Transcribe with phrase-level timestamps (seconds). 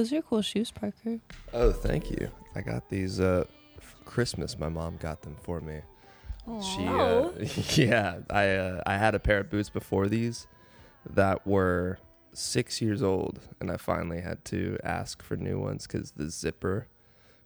[0.00, 1.18] those are cool shoes, Parker.
[1.52, 2.30] Oh, thank you.
[2.54, 3.44] I got these uh,
[3.80, 4.58] for Christmas.
[4.58, 5.80] My mom got them for me.
[6.62, 7.30] She, uh,
[7.74, 10.46] yeah, I uh, I had a pair of boots before these
[11.08, 11.98] that were
[12.32, 16.88] six years old, and I finally had to ask for new ones because the zipper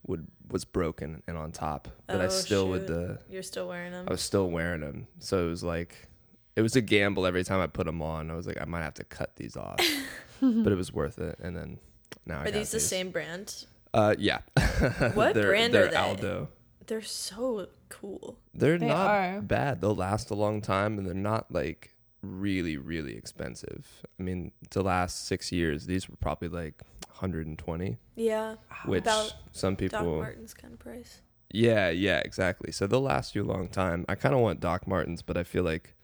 [0.06, 1.88] would was broken and on top.
[2.06, 2.86] But I Oh, still would shoot.
[2.86, 4.06] the You're still wearing them.
[4.08, 6.08] I was still wearing them, so it was like
[6.56, 8.30] it was a gamble every time I put them on.
[8.30, 9.80] I was like, I might have to cut these off,
[10.40, 11.36] but it was worth it.
[11.42, 11.78] And then
[12.26, 13.66] now Are got these the same brand?
[13.92, 14.40] Uh, yeah.
[15.14, 15.96] What they're, brand they're are they?
[15.96, 16.48] Aldo.
[16.86, 18.38] They're so cool.
[18.52, 19.40] They're They not are.
[19.40, 19.80] bad.
[19.80, 24.02] They'll last a long time, and they're not like really, really expensive.
[24.18, 28.56] I mean, to last six years, these were probably like 120, Yeah.
[28.86, 29.98] which About some people.
[29.98, 30.06] Doc.
[30.22, 31.20] Martens kind of price.
[31.50, 32.72] Yeah, yeah, exactly.
[32.72, 34.04] So they'll last you a long time.
[34.08, 35.94] I kind of want Doc Martens, but I feel like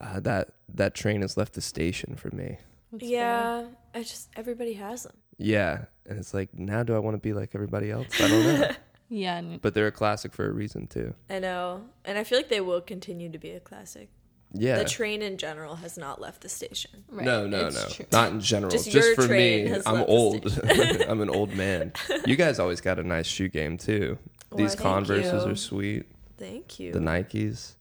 [0.00, 2.58] uh, that that train has left the station for me.
[2.92, 3.10] That's fair.
[3.10, 3.64] yeah.
[3.94, 5.16] I just everybody has them.
[5.38, 8.06] Yeah, and it's like now, do I want to be like everybody else?
[8.20, 8.70] I don't know.
[9.08, 9.36] Yeah.
[9.36, 11.14] and- but they're a classic for a reason too.
[11.30, 14.08] I know, and I feel like they will continue to be a classic.
[14.52, 14.78] Yeah.
[14.78, 17.04] The train in general has not left the station.
[17.10, 17.88] right, No, no, it's no.
[17.88, 18.06] true.
[18.10, 18.70] Not in general.
[18.72, 19.70] Just Just, your for train me.
[19.70, 20.60] has I'm left the old.
[21.08, 21.92] I'm an old man.
[22.26, 24.18] You guys always got a nice shoe game too.
[24.50, 25.50] Why, These thank Converses you.
[25.50, 26.06] are sweet.
[26.38, 26.90] Thank you.
[26.92, 27.74] The Nikes.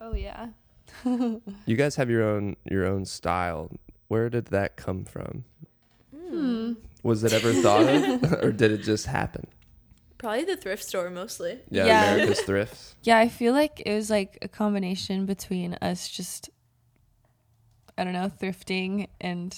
[0.00, 0.48] Oh yeah.
[1.04, 3.70] You guys have your own your own style.
[4.10, 5.44] Where did that come from?
[6.12, 6.72] Hmm.
[7.04, 9.46] Was it ever thought of, or did it just happen?
[10.18, 11.60] Probably the thrift store mostly.
[11.70, 12.14] Yeah, Yeah.
[12.14, 12.96] America's thrifts.
[13.04, 16.50] Yeah, I feel like it was like a combination between us just
[17.96, 19.56] I don't know, thrifting and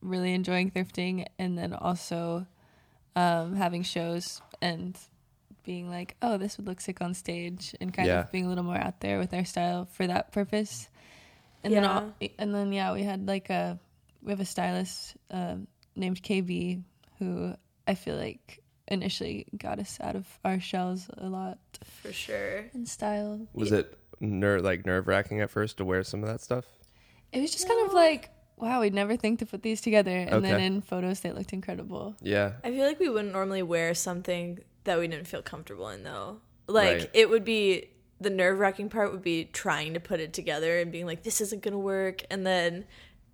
[0.00, 2.46] really enjoying thrifting and then also
[3.14, 4.96] um having shows and
[5.62, 8.20] being like, "Oh, this would look sick on stage," and kind Yeah.
[8.20, 10.88] of being a little more out there with our style for that purpose.
[11.62, 13.78] And then all, and then yeah, we had like a
[14.22, 15.66] we have a stylist um,
[15.96, 16.82] named KB
[17.18, 17.54] who
[17.86, 21.58] I feel like initially got us out of our shells a lot
[22.02, 22.64] For sure.
[22.74, 23.46] in style.
[23.52, 26.64] Was it ner- like nerve wracking at first to wear some of that stuff?
[27.32, 30.10] It was just kind of like, wow, we'd never think to put these together.
[30.16, 32.16] And then in photos, they looked incredible.
[32.20, 32.52] Yeah.
[32.64, 36.40] I feel like we wouldn't normally wear something that we didn't feel comfortable in though.
[36.66, 37.10] Like Right.
[37.14, 40.90] it would be the nerve wracking part would be trying to put it together and
[40.92, 42.84] being like, this isn't gonna work and then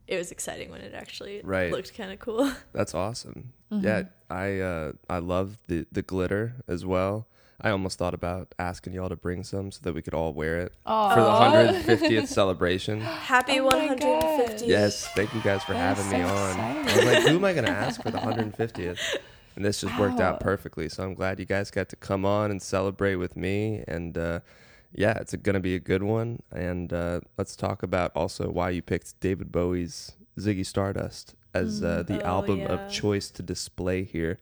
[0.08, 1.72] it was exciting when it actually Right.
[1.72, 2.52] looked kinda cool.
[2.72, 3.52] That's awesome.
[3.72, 3.84] Mm-hmm.
[3.84, 7.26] Yeah, I uh, I love the the glitter as well.
[7.60, 10.58] I almost thought about asking y'all to bring some so that we could all wear
[10.58, 13.00] it Oh, for the 150th celebration.
[13.00, 14.66] Happy Oh my 150.
[14.66, 16.60] Yes, thank you guys for That is having me so on.
[16.60, 18.98] I was like, who am I going to ask for the 150th?
[19.56, 20.90] And this just worked out perfectly.
[20.90, 23.82] So I'm glad you guys got to come on and celebrate with me.
[23.88, 24.40] And uh,
[24.96, 26.42] yeah, it's going to be a good one.
[26.50, 32.02] And uh, let's talk about also why you picked David Bowie's Ziggy Stardust as uh,
[32.06, 32.66] the Oh, album yeah.
[32.72, 34.38] of choice to display here.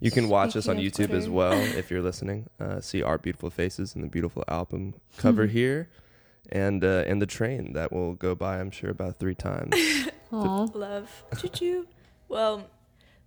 [0.00, 2.48] You can watch us on Speaking of YouTube as well if you're listening.
[2.60, 5.88] Uh, see our beautiful faces and the beautiful album cover here,
[6.52, 8.60] and uh, and the train that will go by.
[8.60, 9.74] I'm sure about three times.
[10.32, 10.68] Aw.
[10.74, 11.24] Love.
[11.38, 11.86] Choo choo.
[12.28, 12.68] Well,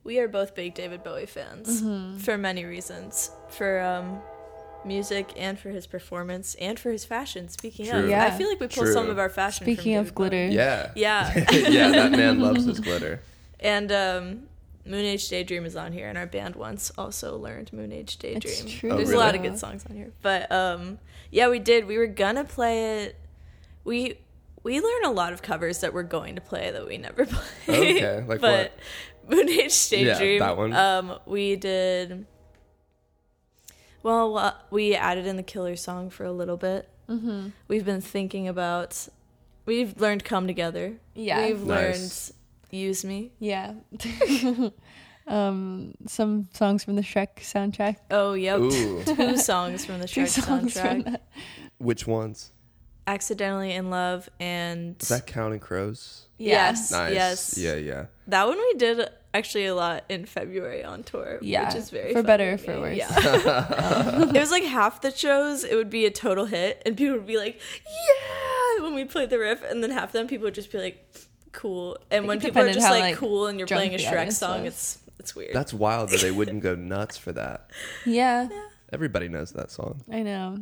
[0.03, 2.17] we are both big David Bowie fans Mm-hmm.
[2.19, 3.31] for many reasons.
[3.49, 4.19] For um
[4.85, 7.49] music and for his performance and for his fashion.
[7.49, 7.99] Speaking True.
[8.03, 8.25] of, Yeah.
[8.25, 8.93] I feel like we pull True.
[8.93, 9.65] some of our fashion.
[9.65, 10.29] from Speaking of David Bowie.
[10.29, 10.47] glitter.
[10.47, 10.91] Yeah.
[10.95, 11.45] Yeah.
[11.51, 13.21] yeah, that man loves his glitter.
[13.59, 14.43] And um,
[14.85, 18.53] Moon Age Daydream is on here, and our band once also learned Moon Age Daydream.
[18.53, 18.91] It's true.
[18.91, 20.97] Oh, There's a lot of good songs on here, but um,
[21.29, 21.85] yeah, we did.
[21.85, 23.17] We were gonna play it.
[23.83, 24.15] We
[24.63, 27.45] we learn a lot of covers that we're going to play that we never play.
[27.97, 28.71] Okay, like but
[29.29, 30.39] Moon Age Yeah, Daydream.
[30.39, 30.73] that one.
[30.73, 32.25] Um, we did.
[34.03, 36.87] Well, uh, we added in the killer song for a little bit.
[37.09, 37.49] Mm-hmm.
[37.67, 39.07] We've been thinking about.
[39.65, 41.45] We've learned "Come Together." Yeah.
[41.45, 42.31] We've Nice.
[42.71, 43.73] learned "Use Me." Yeah.
[45.27, 47.97] um, some songs from the Shrek soundtrack.
[48.11, 48.59] Oh, yep.
[48.59, 51.05] Ooh, Two songs from the Two Shrek songs from soundtrack.
[51.05, 51.23] that.
[51.77, 52.51] which ones?
[53.07, 56.27] Accidentally in Love and Is that Counting Crows?
[56.37, 57.13] yes, Nice.
[57.13, 57.57] yes.
[57.57, 58.05] Yeah, yeah.
[58.27, 61.39] That one we did actually a lot in February on tour.
[61.41, 62.79] Yeah, which is very for fun better or for me.
[62.79, 62.97] worse.
[62.97, 64.21] Yeah.
[64.33, 67.27] it was like half the shows it would be a total hit, and people would
[67.27, 70.53] be like, "Yeah!" when we played the riff, and then half of them people would
[70.55, 71.11] just be like,
[71.51, 73.97] "Cool." And Like, when people are just how, like, like, cool, and you're playing a
[73.97, 74.73] Shrek song, was.
[74.73, 75.53] it's it's weird.
[75.55, 77.69] That's wild that they wouldn't go nuts for that.
[78.05, 78.47] Yeah,
[78.91, 80.01] Everybody knows that song.
[80.11, 80.57] I know.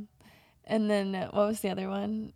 [0.66, 2.34] And then uh, what was the other one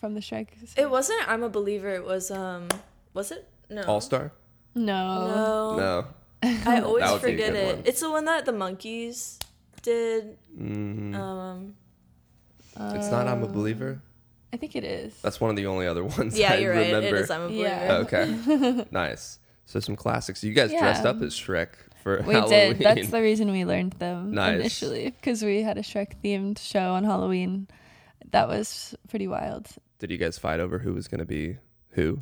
[0.00, 0.48] from the Shrek?
[0.76, 1.28] it wasn't.
[1.28, 1.90] I'm a believer.
[1.90, 2.68] It was um.
[3.14, 3.48] Was it?
[3.70, 3.82] No.
[3.82, 4.32] All Star?
[4.74, 5.26] No.
[5.26, 5.76] No.
[5.76, 6.06] No.
[6.42, 7.76] I always That would be a forget it.
[7.76, 7.82] one.
[7.86, 9.38] It's the one that the monkeys
[9.82, 10.36] did.
[10.58, 11.14] Mhm.
[11.14, 11.74] Um,
[12.96, 14.00] it's not I'm a Uh, Believer.
[14.52, 15.14] I think it is.
[15.22, 16.86] That's one of the only other ones yeah, I you're right.
[16.92, 17.16] remember.
[17.16, 17.30] It is.
[17.30, 17.62] I'm a believer.
[17.68, 17.92] Yeah.
[18.06, 18.86] Okay.
[18.90, 19.38] nice.
[19.66, 20.42] So some classics.
[20.44, 21.68] You guys dressed up as Shrek
[22.02, 22.76] for We Halloween.
[22.76, 22.78] did.
[22.80, 24.58] That's the reason we learned them Nice.
[24.60, 27.68] initially because we had a Shrek themed show on Halloween.
[28.32, 29.68] That was pretty wild.
[30.00, 31.58] Did you guys fight over who was going to be
[31.90, 32.20] who?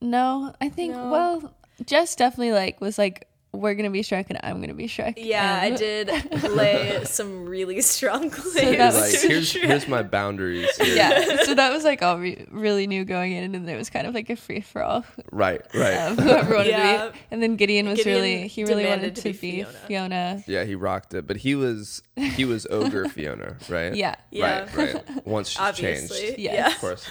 [0.00, 1.10] No, I think No.
[1.10, 1.54] well,
[1.86, 5.14] Jess definitely like was like we're gonna be Shrek and I'm gonna be Shrek.
[5.16, 6.08] Yeah, I did
[6.52, 8.54] lay some really strong claims.
[8.78, 10.68] that Like, was- here's here's my boundaries.
[10.76, 10.94] Here.
[10.94, 13.90] Yeah, so that was like all we really knew going in, and then it was
[13.90, 15.04] kind of like a free for all.
[15.32, 15.94] Right, right.
[15.96, 17.06] Um, whoever wanted Yeah.
[17.06, 19.62] to be, and then Gideon was Gideon really he really wanted to to, be be,
[19.64, 19.78] Fiona.
[19.88, 20.44] Fiona.
[20.46, 23.96] Yeah, he rocked it, but he was he was ogre Fiona, right?
[23.96, 24.68] Yeah, Yeah.
[24.76, 25.26] Right, right.
[25.26, 26.18] Once she's Obviously.
[26.20, 26.54] changed, Yes.
[26.54, 26.68] Yeah.
[26.68, 27.04] of course.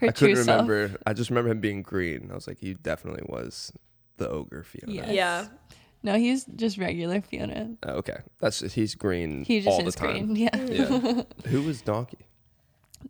[0.00, 0.68] her I couldn't self.
[0.68, 0.98] remember.
[1.06, 2.28] I just remember him being green.
[2.30, 3.72] I was like, he definitely was
[4.16, 4.92] the ogre Fiona.
[4.92, 5.10] Yeah.
[5.10, 5.46] Yeah.
[6.02, 7.70] No, he's just regular Fiona.
[7.82, 10.34] Oh, okay, that's just, he's green He just all the is time.
[10.34, 10.36] green.
[10.36, 10.56] Yeah.
[10.56, 11.22] Yeah.
[11.46, 12.18] Who was Donkey?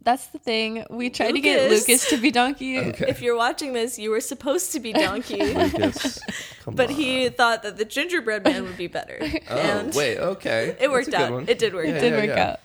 [0.02, 0.84] That's the thing.
[0.90, 1.88] We tried to get Lucas.
[1.88, 2.78] Lucas to be Donkey.
[2.88, 3.06] Okay.
[3.08, 6.20] If you're watching this, you were supposed to be Donkey, Lucas.
[6.64, 6.94] Come but on.
[6.94, 9.18] he thought that the gingerbread man would be better.
[9.50, 10.76] Oh and wait, okay.
[10.80, 11.32] it worked That's a out.
[11.32, 11.44] one.
[11.48, 12.00] It did work Yeah, out.
[12.00, 12.56] Did yeah, work yeah.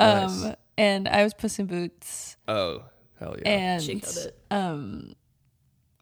[0.00, 0.22] out.
[0.28, 0.44] Nice.
[0.44, 2.82] Um, and I was Puss in Boots, Oh
[3.18, 3.48] hell yeah!
[3.48, 4.38] and She killed it.
[4.50, 5.14] um,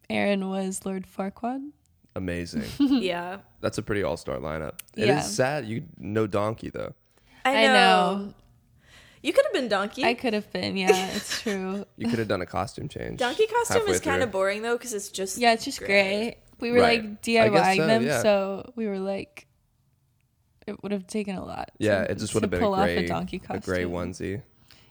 [0.09, 1.71] Aaron was Lord Farquaad.
[2.17, 2.63] Amazing.
[2.79, 3.37] Yeah.
[3.61, 4.73] That's a pretty all star lineup.
[4.95, 5.21] It is Yeah.
[5.21, 6.93] sad you no Donkey though.
[7.45, 7.59] I know.
[7.59, 8.33] I know.
[9.23, 10.03] You could have been Donkey.
[10.05, 10.77] I could have been.
[10.77, 11.85] Yeah, it's true.
[11.97, 13.19] You could have done a costume change.
[13.19, 14.39] Donkey costume halfway is kind of through.
[14.39, 16.37] boring though, because it's just Yeah, it's just gray.
[16.59, 17.01] We were Right.
[17.03, 18.21] like I guess DIYing so, them, yeah.
[18.21, 19.47] so we were like,
[20.65, 21.71] it would have taken a lot.
[21.77, 23.47] Yeah, to- it just to would have been pull a off gray, a donkey a
[23.47, 23.61] costume.
[23.73, 24.41] gray onesie,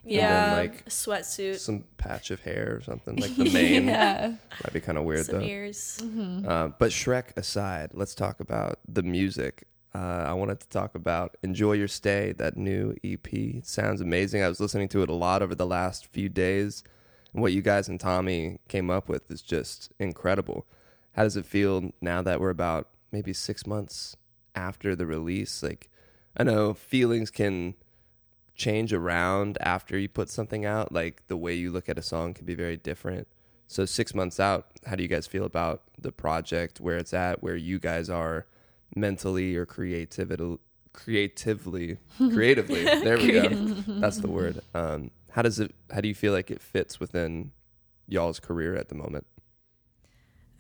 [0.07, 3.89] Yeah, like, a sweatsuit, some patch of hair or something like the mane.
[3.89, 5.45] yeah, Might be kind of weird some though.
[5.45, 6.01] ears.
[6.47, 9.65] Uh, but Shrek aside, let's talk about the music.
[9.95, 13.33] Uh, I wanted to talk about "Enjoy Your Stay," that new EP.
[13.33, 14.43] It sounds amazing.
[14.43, 16.85] I was listening to it a lot over the last few days,
[17.33, 20.67] and what you guys and Tommy came up with is just incredible.
[21.13, 24.17] How does it feel now that we're about maybe six months
[24.55, 25.63] after the release?
[25.63, 25.89] Like,
[26.37, 27.75] I know feelings can
[28.57, 30.93] change around after you put something out.
[30.93, 33.29] Like the way you look at a song can be very different.
[33.69, 37.43] So six months out, how do you guys feel about the project, where it's at,
[37.43, 38.47] where you guys are
[38.95, 40.59] mentally or creativity,
[40.93, 42.85] creatively, creatively?
[42.85, 43.49] there we go.
[44.01, 44.61] That's the word.
[44.73, 45.75] Um, how does it?
[45.93, 47.51] How do you feel like it fits within
[48.07, 49.27] y'all's career at the moment?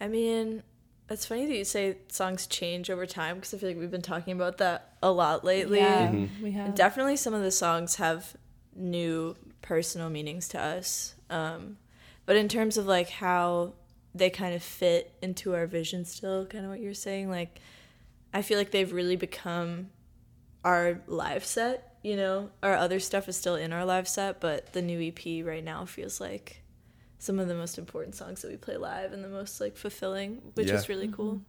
[0.00, 0.62] I mean,
[1.08, 4.02] it's funny that you say songs change over time because I feel like we've been
[4.02, 5.78] talking about that a lot lately.
[5.78, 6.42] yeah, Mm-hmm.
[6.44, 6.66] we have.
[6.66, 8.36] And definitely some of the songs have
[8.74, 11.14] new personal meanings to us.
[11.30, 11.76] Um,
[12.24, 13.74] but in terms of like how
[14.14, 17.60] they kind of fit into our vision still, kind of what you're saying, like
[18.34, 19.90] I feel like they've really become
[20.64, 22.50] our live set, you know?
[22.62, 25.84] Our other stuff is still in our live set, but the new EP right now
[25.84, 26.62] feels like
[27.18, 30.42] some of the most important songs that we play live and the most like fulfilling,
[30.54, 30.74] which Yeah.
[30.74, 31.40] is really cool.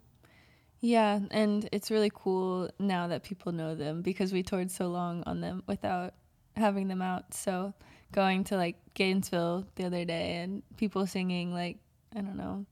[0.79, 5.23] Yeah, and it's really cool now that people know them because we toured so long
[5.25, 6.13] on them without
[6.55, 7.33] having them out.
[7.33, 7.73] So
[8.11, 11.77] going to like Gainesville the other day and people singing like
[12.15, 12.65] I don't know.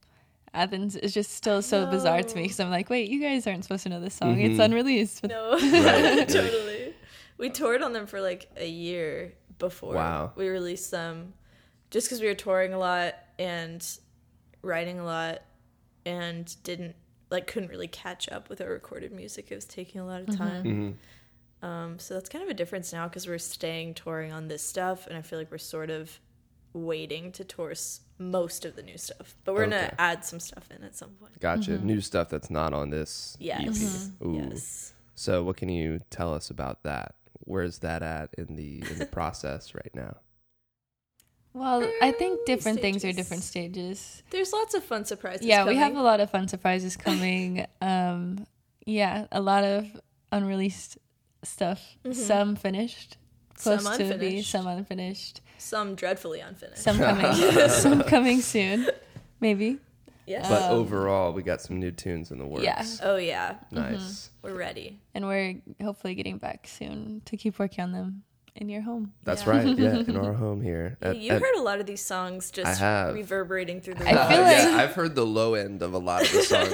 [0.54, 3.64] Athens is just still so bizarre to me because I'm like, wait, you guys aren't
[3.64, 4.40] supposed to know this song.
[4.40, 4.64] It's Mhm.
[4.64, 5.20] unreleased.
[5.20, 6.26] But No, Right.
[6.28, 6.94] totally.
[7.36, 10.32] We toured on them for like a year before Wow.
[10.34, 11.34] we released them,
[11.96, 13.82] just because we were touring a lot and
[14.60, 15.40] writing a lot,
[16.04, 16.94] and didn't
[17.30, 19.50] like couldn't really catch up with our recorded music.
[19.50, 20.64] It was taking a lot of time.
[20.64, 21.66] Mm-hmm.
[21.66, 25.06] Um, so that's kind of a difference now because we're staying touring on this stuff,
[25.06, 26.20] and I feel like we're sort of
[26.74, 27.72] waiting to tour
[28.18, 29.70] most of the new stuff, but we're Okay.
[29.70, 31.40] gonna add some stuff in at some point.
[31.40, 31.78] Gotcha.
[31.78, 34.10] New stuff that's not on this Yes.
[34.20, 34.26] EP.
[34.26, 34.34] Ooh.
[34.50, 34.92] Yes.
[35.14, 37.14] So what can you tell us about that?
[37.40, 40.18] Where's that at in the in the process right now?
[41.56, 44.22] Well, I think Early different things are different stages.
[44.30, 45.46] There's lots of fun surprises.
[45.46, 47.66] yeah, we have a lot of fun surprises coming.
[47.80, 48.46] um,
[48.84, 49.86] yeah, a lot of
[50.30, 50.98] unreleased
[51.42, 51.96] stuff.
[52.12, 53.16] Some finished,
[53.54, 54.50] close Some to be unfinished.
[54.50, 55.40] some unfinished.
[55.58, 56.82] some dreadfully unfinished.
[56.82, 57.32] Some coming,
[57.70, 58.88] some coming soon,
[59.40, 59.78] maybe.
[60.26, 60.48] yes.
[60.48, 62.64] But Um, overall, we got some new tunes in the works.
[62.64, 62.84] yeah.
[63.02, 64.30] oh yeah, Nice.
[64.42, 65.00] we're ready.
[65.14, 68.22] And we're hopefully getting back soon to keep working on them
[68.56, 69.12] in your home.
[69.24, 69.50] That's Yeah.
[69.50, 69.78] right.
[69.78, 70.96] Yeah, in our home here.
[71.02, 73.14] Yeah, At- you at- heard a lot of these songs just I have.
[73.14, 76.22] reverberating through the I feel like- yeah, I've heard the low end of a lot
[76.22, 76.70] of the songs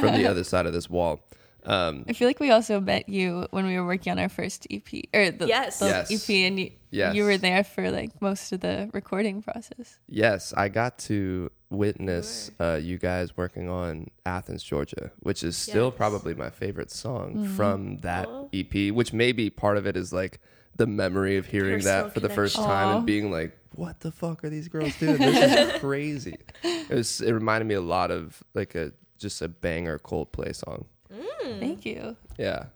[0.00, 1.20] from the other side of this wall.
[1.66, 4.66] Um, I feel like we also met you when we were working on our first
[4.70, 5.78] EP or the, Yes.
[5.78, 6.10] the Yes.
[6.28, 7.14] EP, and you, Yes.
[7.14, 9.98] you were there for like most of the recording process.
[10.06, 15.86] yes, I got to witness uh, you guys working on Athens, Georgia, which is still
[15.86, 15.94] Yes.
[15.96, 17.56] probably my favorite song Mm-hmm.
[17.56, 18.48] from that Aw.
[18.52, 20.40] EP, which maybe part of it is like
[20.76, 22.74] the memory of hearing Personal that for the first connection.
[22.76, 22.96] time Aw.
[22.98, 25.16] and being like, what the fuck are these girls doing?
[25.18, 26.36] This is crazy.
[26.62, 30.84] It was it reminded me a lot of like a just a banger Coldplay song.
[31.12, 31.58] Mm.
[31.60, 32.16] Thank you.
[32.38, 32.66] Yeah.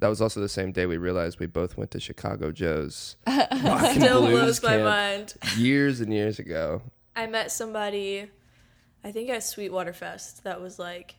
[0.00, 3.46] That was also the same day we realized we both went to Chicago Joe's rock
[3.52, 5.34] and Still blues blows my camp mind.
[5.56, 6.82] years and years ago.
[7.14, 8.28] I met somebody,
[9.04, 11.14] I think at Sweetwater Fest, that was like,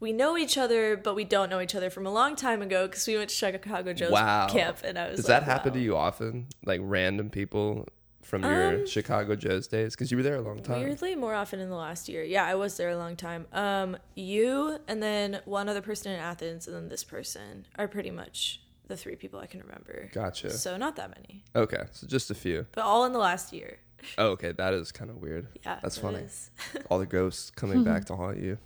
[0.00, 2.86] we know each other, but we don't know each other from a long time ago
[2.86, 4.48] because we went to Chicago Joe's Wow.
[4.48, 5.16] camp, and I was.
[5.20, 5.78] Does like, that happen wow.
[5.78, 6.46] to you often?
[6.64, 7.86] Like random people
[8.22, 9.94] from your Um, Chicago Joe's days?
[9.94, 10.82] Because you were there a long time.
[10.82, 12.22] Weirdly, more often in the last year.
[12.22, 13.46] Yeah, I was there a long time.
[13.52, 18.10] Um, you and then one other person in Athens, and then this person are pretty
[18.10, 20.10] much the three people I can remember.
[20.12, 20.50] Gotcha.
[20.50, 22.66] So not that many, Okay, so just a few.
[22.72, 23.78] but all in the last year.
[24.16, 25.46] Oh, okay, that is kind of weird.
[25.64, 26.24] Yeah, That's funny.
[26.90, 28.56] All the ghosts coming back to haunt you.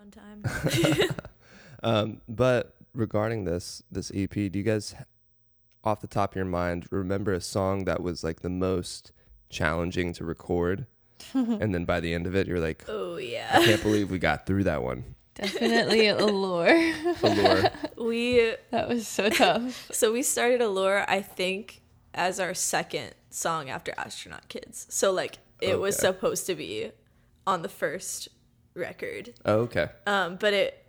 [0.00, 1.08] What fun time.
[1.82, 4.94] Um, but regarding this this EP, do you guys,
[5.82, 9.12] off the top of your mind, remember a song that was like the most
[9.48, 10.86] challenging to record,
[11.32, 14.18] and then by the end of it, you're like, oh yeah, I can't believe we
[14.18, 15.14] got through that one.
[15.36, 16.92] Definitely Allure.
[17.22, 17.70] Allure.
[17.96, 19.88] we That was so tough.
[19.90, 21.80] So we started Allure, I think,
[22.12, 24.86] as our second song after Astronaut Kids.
[24.90, 26.90] So like it was supposed to be
[27.46, 28.28] on the first
[28.74, 29.34] record.
[29.44, 29.88] Oh, okay.
[30.06, 30.84] Um, but it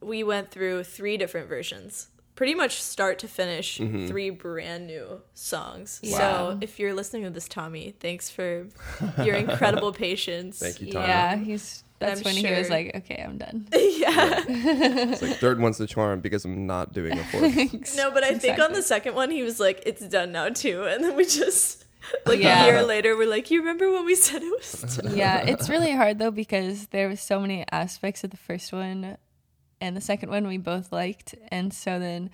[0.00, 2.08] we went through three different versions.
[2.34, 4.08] Pretty much start to finish, Mm-hmm.
[4.08, 6.00] three brand new songs.
[6.04, 6.18] Wow.
[6.18, 8.66] So if you're listening to this, Tommy, thanks for
[9.24, 10.58] your incredible patience.
[10.58, 11.06] Thank you, Tommy.
[11.08, 11.82] Yeah, he's.
[11.98, 14.44] That's I'm when he was like, "Okay, I'm done." yeah.
[14.46, 17.96] It's like third one's the charm because I'm not doing a fourth.
[17.96, 20.84] No, but I think on the second one he was like, "It's done now too,"
[20.84, 21.85] and then we just
[22.26, 22.64] like Yeah.
[22.64, 25.92] a year later we're like, "You remember when we said it was?" Yeah, it's really
[25.92, 29.16] hard though because there was so many aspects of the first one
[29.80, 32.30] and the second one we both liked, and so then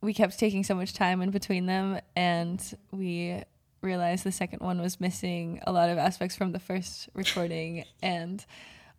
[0.00, 3.42] we kept taking so much time in between them, and we
[3.82, 8.44] realized the second one was missing a lot of aspects from the first recording, and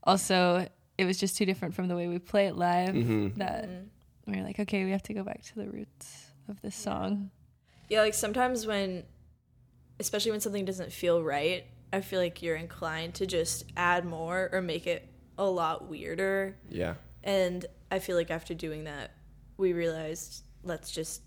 [0.03, 3.35] also it was just too different from the way we play it live Mhm.
[3.38, 3.67] that
[4.27, 7.31] we were like, okay, we have to go back to the roots of this song.
[7.89, 9.03] Yeah, like sometimes when,
[10.00, 14.50] especially when something doesn't feel right, I feel like you're inclined to just add more
[14.51, 15.07] or make it
[15.38, 16.57] a lot weirder.
[16.69, 16.95] Yeah.
[17.24, 19.12] And I feel like after doing that,
[19.57, 21.21] we realized let's just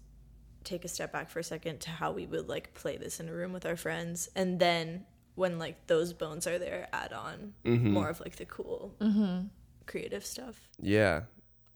[0.64, 3.28] take a step back for a second to how we would like play this in
[3.28, 5.04] a room with our friends, and then
[5.35, 7.90] when like those bones are there, add on Mhm.
[7.90, 9.49] more of like the cool Mm-hmm.
[9.87, 10.68] creative stuff.
[10.80, 11.23] Yeah.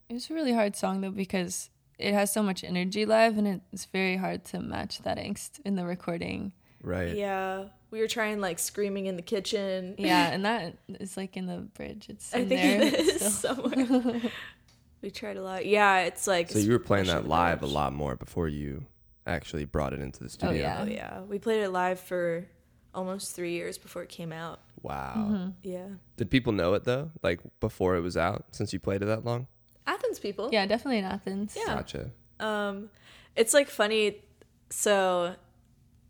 [0.08, 1.68] It was a really hard song though because
[1.98, 5.74] it has so much energy live and it's very hard to match that angst in
[5.74, 6.52] the recording.
[6.82, 7.14] Right.
[7.14, 9.94] Yeah, we were trying like screaming in the kitchen.
[9.98, 12.06] Yeah, and that is like in the bridge.
[12.08, 13.70] It's I in think there it is still.
[13.70, 14.20] somewhere.
[15.02, 15.66] we tried a lot.
[15.66, 18.48] Yeah, it's like So you were playing that with the live a lot more before
[18.48, 18.86] you
[19.26, 20.60] actually brought it into the studio.
[20.60, 20.78] yeah.
[20.80, 22.46] Oh yeah, we played it live for
[22.94, 24.60] almost three years before it came out.
[24.82, 25.14] Wow.
[25.16, 25.48] Mm-hmm.
[25.62, 27.10] Yeah, Did people know it though?
[27.22, 29.46] Like before it was out, since you played it that long?
[29.86, 30.50] Athens people.
[30.52, 31.56] Yeah, definitely in Athens.
[31.56, 31.74] Yeah.
[31.74, 32.10] Gotcha.
[32.40, 32.90] Um,
[33.34, 34.22] it's like funny.
[34.70, 35.34] So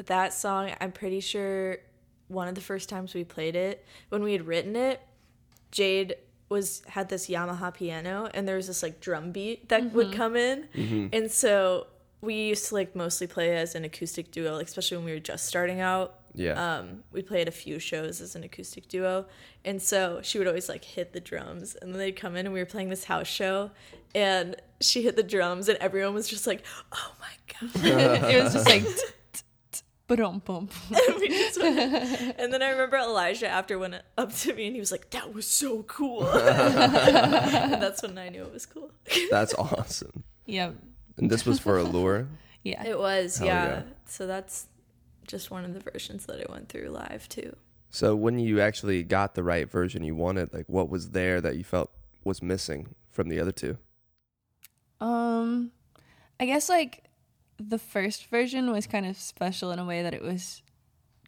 [0.06, 1.78] that song, I'm pretty sure
[2.28, 5.00] one of the first times we played it, when we had written it,
[5.70, 6.16] Jade
[6.48, 10.36] was had this Yamaha piano, and there was this like drum beat that would come
[10.36, 10.66] in,
[11.12, 11.86] and so
[12.20, 15.18] we used to like mostly play as an acoustic duo, like, especially when we were
[15.18, 16.14] just starting out.
[16.34, 16.52] Yeah.
[16.78, 19.26] Um, we played a few shows as an acoustic duo,
[19.64, 22.52] and so she would always like hit the drums, and then they'd come in, and
[22.54, 23.70] we were playing this house show,
[24.14, 27.84] and she hit the drums, and everyone was just like, "Oh my god!"
[28.32, 29.02] it was just like boom boom.
[30.90, 31.28] and, we
[32.38, 35.34] and then I remember Elijah after went up to me, and he was like, "That
[35.34, 38.90] was so cool." and that's when I knew it was cool.
[39.30, 40.24] That's awesome.
[40.46, 40.72] Yeah.
[41.18, 42.26] And this was for Allure.
[42.64, 42.86] Yeah.
[42.86, 43.66] It was, yeah.
[43.66, 43.82] yeah.
[44.06, 44.66] So that's
[45.26, 47.54] just one of the versions that I went through live too.
[47.90, 51.56] So when you actually got the right version you wanted, like what was there that
[51.56, 51.90] you felt
[52.24, 53.78] was missing from the other two?
[55.00, 55.70] Um,
[56.40, 57.04] I guess like
[57.58, 60.62] the first version was kind of special in a way that it was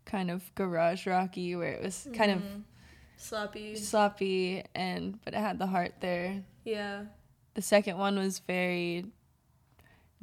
[0.05, 2.61] kind of garage rocky, where it was kind Mm-hmm.
[3.17, 3.73] sloppy.
[3.73, 6.43] of sloppy and but it had the heart there.
[6.65, 7.05] Yeah.
[7.55, 9.07] The second one was very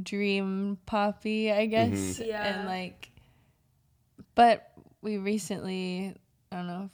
[0.02, 2.28] dream poppy, I guess, Mhm.
[2.28, 2.44] Yeah.
[2.60, 3.12] and like.
[4.36, 4.72] But
[5.02, 6.16] we recently,
[6.52, 6.92] I don't know if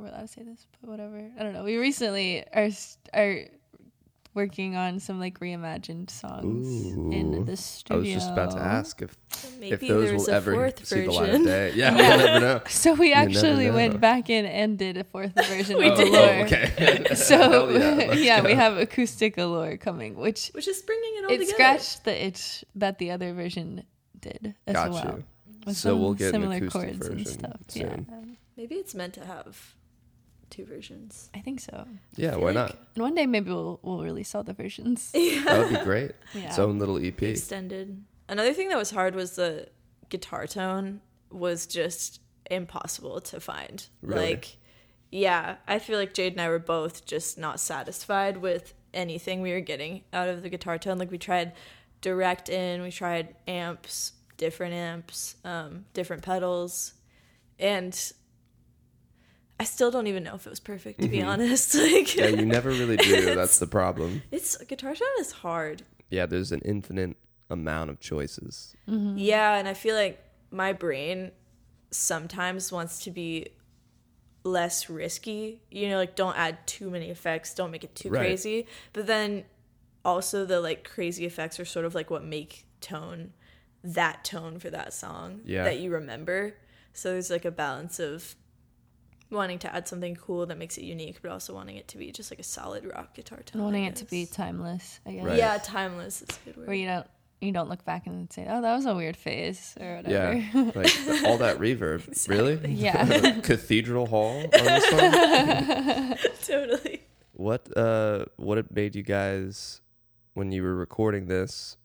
[0.00, 1.30] we're allowed to say this, but whatever.
[1.38, 1.64] I don't know.
[1.64, 2.68] We recently are
[3.12, 3.44] are
[4.36, 7.10] working on some like reimagined songs Ooh.
[7.10, 7.96] in the studio.
[7.96, 10.86] I was just about to ask if So if those there's will a ever fourth
[10.86, 11.72] see the light of day.
[11.74, 12.60] Yeah, we'll never know.
[12.68, 16.08] So we never actually went back in and did a fourth version We of did.
[16.08, 16.22] Allure.
[16.22, 17.06] Oh, okay.
[17.16, 21.38] So yeah, yeah, we have acoustic Allure coming, which Which is bringing it all it
[21.38, 21.52] together.
[21.54, 23.82] scratched the itch that the other version
[24.20, 25.04] did as Got well.
[25.18, 25.24] you.
[25.66, 27.60] With So some we'll get an similar acoustic chords and stuff.
[27.68, 28.06] soon.
[28.08, 28.18] Yeah.
[28.56, 29.74] Maybe it's meant to have
[30.50, 31.30] two versions.
[31.34, 31.86] I think so.
[32.16, 32.76] Yeah, why like- not?
[32.94, 35.10] And one day maybe we'll we'll release all the versions.
[35.14, 35.42] Yeah.
[35.44, 36.12] That would be great.
[36.34, 36.46] Yeah.
[36.46, 37.22] Its own little EP.
[37.22, 38.04] Extended.
[38.28, 39.68] Another thing that was hard was the
[40.08, 41.00] guitar tone
[41.30, 43.86] was just impossible to find.
[44.02, 44.30] Really?
[44.30, 44.56] Like,
[45.10, 49.52] yeah, I feel like Jade and I were both just not satisfied with anything we
[49.52, 50.98] were getting out of the guitar tone.
[50.98, 51.52] Like we tried
[52.00, 56.94] direct in, we tried amps, different amps, um, different pedals,
[57.58, 58.12] and
[59.58, 61.26] I still don't even know if it was perfect to be Mhm.
[61.28, 61.74] honest.
[61.86, 63.34] Like, yeah, you never really do.
[63.34, 64.22] That's the problem.
[64.30, 65.82] it's guitar tone is hard.
[66.10, 67.16] Yeah, there's an infinite
[67.48, 68.74] amount of choices.
[68.88, 69.18] Mm-hmm.
[69.18, 71.32] Yeah, and I feel like my brain
[71.90, 73.48] sometimes wants to be
[74.44, 75.60] less risky.
[75.70, 78.20] You know, like don't add too many effects, don't make it too Right.
[78.20, 78.66] crazy.
[78.92, 79.44] But then
[80.04, 83.32] also the like crazy effects are sort of like what make tone
[83.82, 85.64] that tone for that song Yeah.
[85.64, 86.54] that you remember.
[86.92, 88.36] So there's like a balance of
[89.30, 92.12] wanting to add something cool that makes it unique, but also wanting it to be
[92.12, 93.62] just like a solid rock guitar tone.
[93.62, 95.24] I wanting it to be timeless, I guess.
[95.24, 95.36] Right.
[95.38, 96.66] Yeah, timeless is a good word.
[96.68, 97.06] Where you don't
[97.40, 100.34] you don't look back and say, "Oh, that was a weird phase" or whatever.
[100.36, 102.02] Yeah, like all that reverb.
[102.28, 102.72] Really?
[102.72, 103.40] Yeah.
[103.42, 106.16] Cathedral Hall on this song.
[106.44, 107.02] totally.
[107.32, 109.82] What uh what it made you guys
[110.34, 111.76] when you were recording this?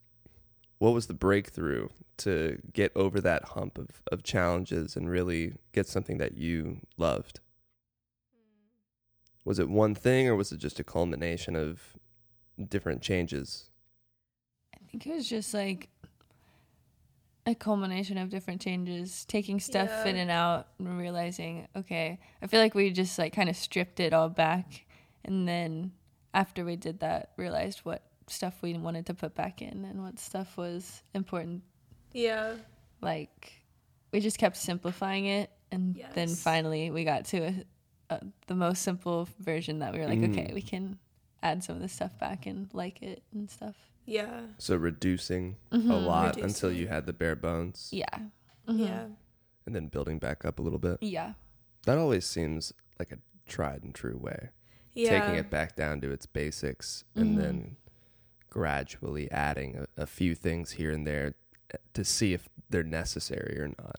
[0.79, 1.89] What was the breakthrough
[2.23, 7.39] to get over that hump of, of challenges and really get something that you loved?
[9.43, 11.97] Was it one thing or was it just a culmination of
[12.69, 13.69] different changes?
[14.75, 15.89] I think it was just like
[17.47, 20.07] a culmination of different changes, taking stuff Yeah.
[20.11, 23.99] in and out and realizing, okay, I feel like we just like kind of stripped
[23.99, 24.85] it all back
[25.25, 25.93] and then
[26.33, 30.19] after we did that realized what stuff we wanted to put back in and what
[30.19, 31.63] stuff was important.
[32.13, 32.55] Yeah.
[33.01, 33.53] Like
[34.11, 37.55] we just kept simplifying it and then finally we got to a,
[38.09, 40.31] a, the most simple version that we were like, Mm.
[40.37, 40.99] okay, we can
[41.41, 43.75] add some of this stuff back and like it and stuff.
[44.05, 44.41] Yeah.
[44.57, 46.05] So reducing a Mhm.
[46.05, 46.43] lot Reducing.
[46.43, 48.05] until you had the bare bones Yeah.
[48.67, 48.79] Mhm.
[48.87, 49.05] Yeah.
[49.65, 50.97] and then building back up a little bit.
[51.01, 51.33] Yeah.
[51.85, 54.49] That always seems like a tried and true way.
[54.93, 55.21] Yeah.
[55.21, 57.41] taking it back down to its basics and Mhm.
[57.41, 57.77] then
[58.49, 61.35] gradually adding a, a few things here and there
[61.93, 63.95] to see if they're necessary or not.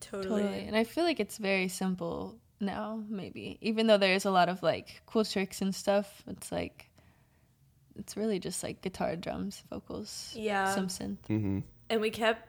[0.00, 0.42] Totally.
[0.42, 0.60] Totally.
[0.66, 3.58] And I feel like it's very simple now, maybe.
[3.60, 6.90] Even though there's a lot of like cool tricks and stuff, it's like
[7.96, 10.74] it's really just like guitar, drums, vocals, Yeah.
[10.74, 11.18] some synth.
[11.28, 11.60] Mm-hmm.
[11.90, 12.48] and we kept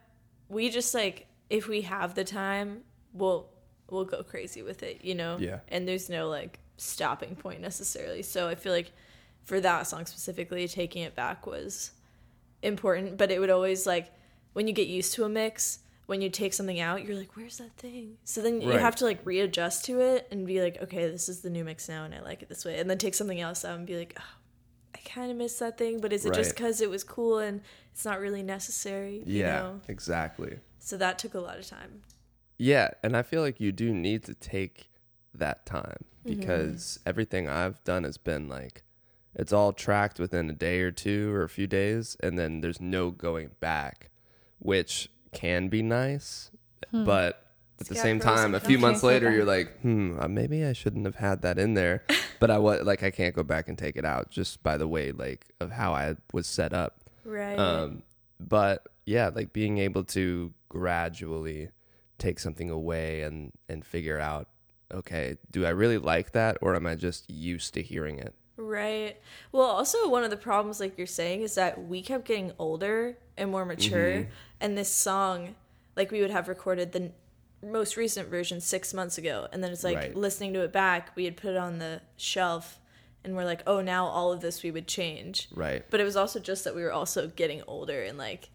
[0.49, 2.81] we just like if we have the time,
[3.13, 3.49] we'll
[3.89, 5.37] we'll go crazy with it, you know?
[5.39, 5.59] Yeah.
[5.67, 8.21] And there's no like stopping point necessarily.
[8.23, 8.91] So I feel like
[9.43, 11.91] for that song specifically, taking it back was
[12.61, 14.11] important, but it would always like
[14.53, 17.57] when you get used to a mix, when you take something out, you're like, "Where's
[17.57, 18.79] that thing?" So then you Right.
[18.79, 21.87] have to like readjust to it and be like, "Okay, this is the new mix
[21.87, 23.97] now, and I like it this way." And then take something else out and be
[23.97, 24.37] like, "Oh,
[24.95, 26.55] I kind of miss that thing, but is it just Right.
[26.55, 27.61] because it was cool and
[27.93, 29.81] it's not really necessary?" You Yeah, know?
[29.87, 30.59] exactly.
[30.79, 32.01] So that took a lot of time.
[32.57, 34.89] Yeah, and I feel like you do need to take
[35.33, 36.39] that time Mm-hmm.
[36.39, 38.83] because everything I've done has been like
[39.33, 42.79] it's all tracked within a day or two or a few days and then there's
[42.81, 44.10] no going back,
[44.61, 46.51] which can be nice,
[46.91, 47.45] but
[47.79, 51.05] at the same time, a few months later, you're like, hmm, uh, maybe I shouldn't
[51.05, 52.03] have had that in there.
[52.39, 54.87] but I was like, I can't go back and take it out just by the
[54.87, 57.01] way, like, of how I was set up.
[57.25, 57.57] Right.
[57.57, 58.03] Um,
[58.39, 61.69] but yeah, like being able to gradually
[62.17, 64.47] take something away and and figure out,
[64.93, 68.35] okay, do I really like that, or am I just used to hearing it?
[68.61, 69.17] Right.
[69.51, 73.17] Well, also one of the problems, like you're saying, is that we kept getting older
[73.37, 74.29] and more mature, Mm-hmm.
[74.59, 75.55] and this song,
[75.95, 77.11] like we would have recorded the
[77.63, 80.15] most recent version six months ago, and then it's like Right.
[80.15, 82.79] listening to it back, we had put it on the shelf,
[83.23, 85.47] and we're like, oh, now all of this we would change.
[85.53, 85.83] Right.
[85.89, 88.49] But it was also just that we were also getting older and like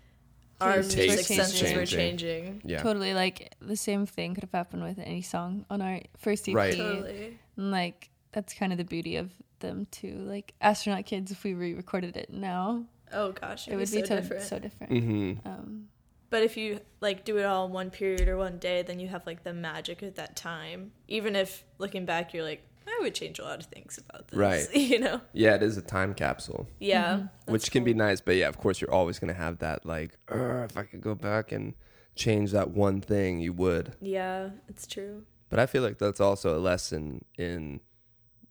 [0.61, 2.45] our Tastes music were senses were changing.
[2.45, 2.63] changing.
[2.65, 2.83] Yeah.
[2.83, 3.13] Totally.
[3.15, 6.55] Like the same thing could have happened with any song on our first EP.
[6.55, 6.75] Right.
[6.77, 7.39] Totally.
[7.57, 11.55] And like that's kind of the beauty of them to Like Astronaut Kids, if we
[11.55, 14.43] re-recorded it now, Oh gosh, it would be be so to- different.
[14.43, 14.93] so different.
[14.93, 15.49] Mm-hmm.
[15.49, 15.89] Um,
[16.31, 19.09] But if you like do it all in one period or one day, then you
[19.09, 20.93] have like the magic of that time.
[21.09, 24.39] Even if looking back, you're like, I would change a lot of things about this.
[24.39, 24.67] Right.
[24.75, 25.21] You know?
[25.33, 27.27] Yeah, it is a time capsule, Yeah.
[27.47, 28.21] which that's can be nice.
[28.21, 31.53] But yeah, of course, you're always gonna have that like, if I could go back
[31.53, 31.75] and
[32.17, 33.95] change that one thing, you would.
[34.01, 35.25] Yeah, it's true.
[35.49, 37.81] But I feel like that's also a lesson in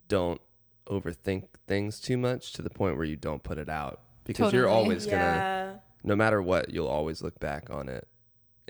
[0.08, 0.40] don't
[0.88, 4.64] overthink things too much to the point where you don't put it out because you're
[4.66, 4.84] Totally.
[4.84, 8.08] always gonna no matter what you'll always look back on it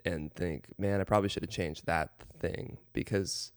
[0.05, 3.51] and think man i probably should have changed that thing because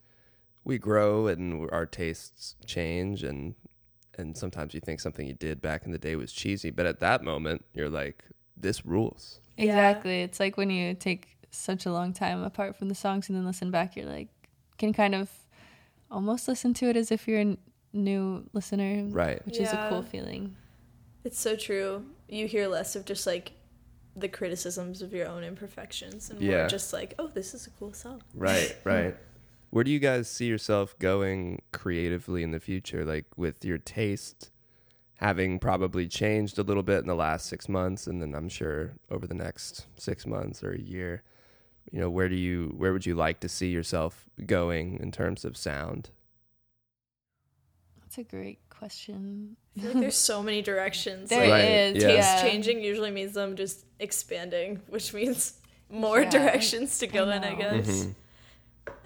[0.64, 3.54] we grow and our tastes change and
[4.18, 6.98] and sometimes you think something you did back in the day was cheesy, but at
[6.98, 8.24] that moment you're like
[8.56, 9.40] this rules.
[9.56, 9.66] Yeah.
[9.66, 10.22] Exactly.
[10.22, 13.46] It's like when you take such a long time apart from the songs and then
[13.46, 14.28] listen back, you're like,
[14.76, 15.30] can kind of
[16.10, 17.58] almost listen to it as if you're a n-
[17.92, 19.44] new listener, Right.
[19.46, 20.56] which is a cool feeling.
[21.24, 22.04] It's so true.
[22.28, 23.52] You hear less of just like
[24.16, 26.58] the criticisms of your own imperfections and Yeah.
[26.60, 28.22] more just like, oh, this is a cool song.
[28.34, 29.16] Right, right.
[29.70, 33.04] Where do you guys see yourself going creatively in the future?
[33.04, 34.50] Like with your taste
[35.16, 38.92] having probably changed a little bit in the last six months, and then I'm sure
[39.10, 41.22] over the next six months or a year,
[41.90, 45.44] you know, where do you where would you like to see yourself going in terms
[45.44, 46.10] of sound?
[48.08, 49.56] That's a great question.
[49.76, 51.28] Like there's so many directions.
[51.28, 51.64] There like, Right,
[51.96, 52.08] is, yeah.
[52.08, 52.42] taste yeah.
[52.42, 55.58] changing usually means them just expanding, which means
[55.90, 57.56] more Yeah, directions to go in, I know.
[57.56, 57.86] guess.
[57.86, 58.14] Mhm.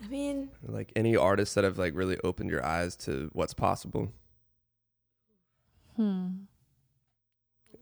[0.04, 4.12] I mean, Like any artists that have like really opened your eyes to what's possible
[5.96, 6.44] Hmm.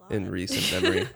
[0.09, 1.07] in recent memory.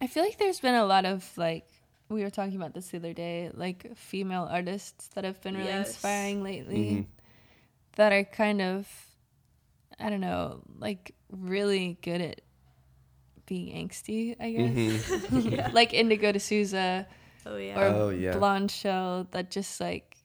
[0.00, 1.68] I feel like there's been a lot of like
[2.08, 5.68] we were talking about this the other day, like female artists that have been really
[5.68, 5.88] Yes.
[5.88, 7.06] inspiring lately Mhm.
[7.96, 8.88] that are kind of
[9.98, 12.40] I don't know, like really good at
[13.46, 14.76] being angsty, I guess.
[14.76, 15.52] Mhm.
[15.52, 15.70] Yeah.
[15.72, 17.06] like Indigo De Souza
[17.46, 17.78] Oh yeah.
[17.80, 18.32] or Oh, yeah.
[18.32, 20.16] Blondshell that just like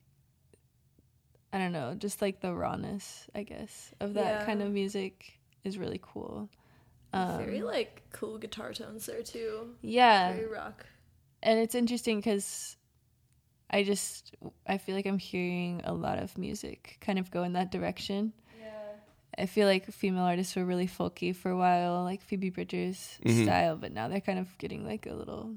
[1.53, 4.45] I don't know, just like the rawness, I guess, of that Yeah.
[4.45, 6.49] kind of music is really cool.
[7.13, 9.75] Very Um, like cool guitar tones there too.
[9.81, 10.85] yeah, Very rock.
[11.43, 12.77] and it's interesting because
[13.69, 14.33] I just
[14.65, 18.31] I feel like I'm hearing a lot of music kind of go in that direction.
[19.37, 19.43] Yeah.
[19.43, 23.43] I feel like female artists were really folky for a while, like Phoebe Bridgers Mhm.
[23.43, 25.55] style, but now they're kind of getting like a little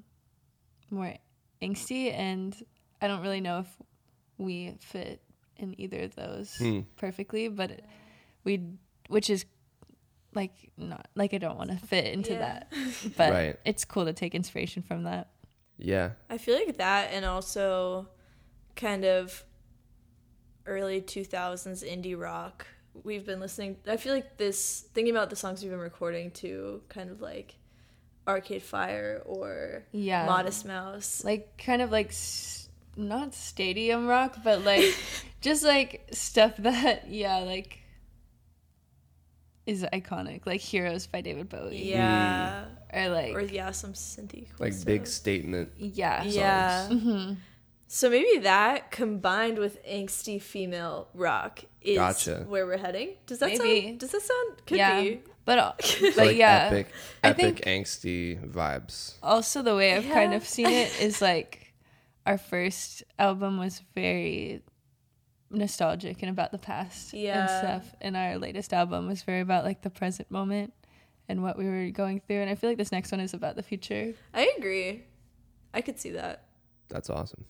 [0.90, 1.14] more
[1.62, 2.54] angsty, and
[3.00, 3.68] I don't really know if
[4.38, 5.20] we fit
[5.56, 6.80] in either of those Hmm.
[6.96, 7.80] perfectly, but
[8.44, 8.60] we,
[9.08, 9.44] which is
[10.34, 12.38] like not like I don't want to fit into Yeah.
[12.38, 12.72] that,
[13.16, 13.56] but Right.
[13.64, 15.30] it's cool to take inspiration from that.
[15.78, 16.12] Yeah.
[16.30, 18.08] I feel like that and also
[18.76, 19.44] kind of
[20.66, 22.66] early 2000s indie rock.
[23.02, 23.76] We've been listening.
[23.86, 27.56] I feel like this, thinking about the songs we've been recording to kind of like
[28.26, 31.22] Arcade Fire or Yeah, Modest Mouse.
[31.24, 34.94] like kind of like s- not stadium rock, but like
[35.40, 37.80] just like stuff that yeah, like
[39.66, 42.66] is iconic, like Heroes by David Bowie, yeah.
[42.92, 44.46] or like Or yeah, some synthy.
[44.56, 45.70] cool Like big statement.
[45.78, 46.88] yeah, Yeah.
[46.88, 47.32] hmm
[47.86, 52.44] So maybe that combined with angsty female rock is Gotcha.
[52.48, 53.10] where we're heading.
[53.26, 53.82] Does that Maybe.
[53.86, 54.00] sound?
[54.00, 54.66] Does that sound?
[54.66, 55.20] Could yeah, be.
[55.44, 56.88] but uh, but like yeah, epic
[57.22, 59.14] I epic think- angsty vibes.
[59.22, 61.74] also the way I've kind of seen it is like
[62.26, 64.62] our first album was very
[65.50, 69.82] nostalgic and about the past and stuff and our latest album was very about like
[69.82, 70.72] the present moment
[71.28, 73.54] and what we were going through and I feel like this next one is about
[73.56, 74.14] the future.
[74.32, 75.04] I agree.
[75.72, 76.44] I could see that.
[76.88, 77.44] That's awesome.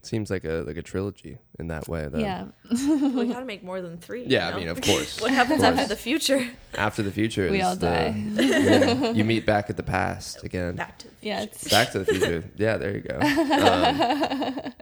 [0.00, 2.18] It seems like a like a trilogy in that way though.
[2.20, 2.46] Yeah.
[2.70, 4.24] we gotta make more than three.
[4.24, 5.20] Yeah, you I mean, of course.
[5.20, 6.48] what happens Of after the future?
[6.74, 8.14] After the future We is all the- die.
[8.16, 10.76] yeah, you meet back at the past again.
[10.76, 11.38] Back to the future.
[11.42, 12.44] it's Back to the future.
[12.56, 13.18] Yeah, there you go.
[13.20, 14.72] Um,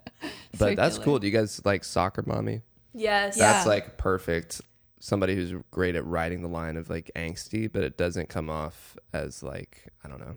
[0.57, 1.19] but that's cool.
[1.19, 2.63] Do you guys like soccer mommy?
[2.95, 3.37] Yes.
[3.37, 3.53] Yeah.
[3.55, 4.61] That's like perfect.
[5.01, 8.97] Somebody who's great at writing the line of like angsty, but it doesn't come off
[9.13, 10.37] as like I don't know,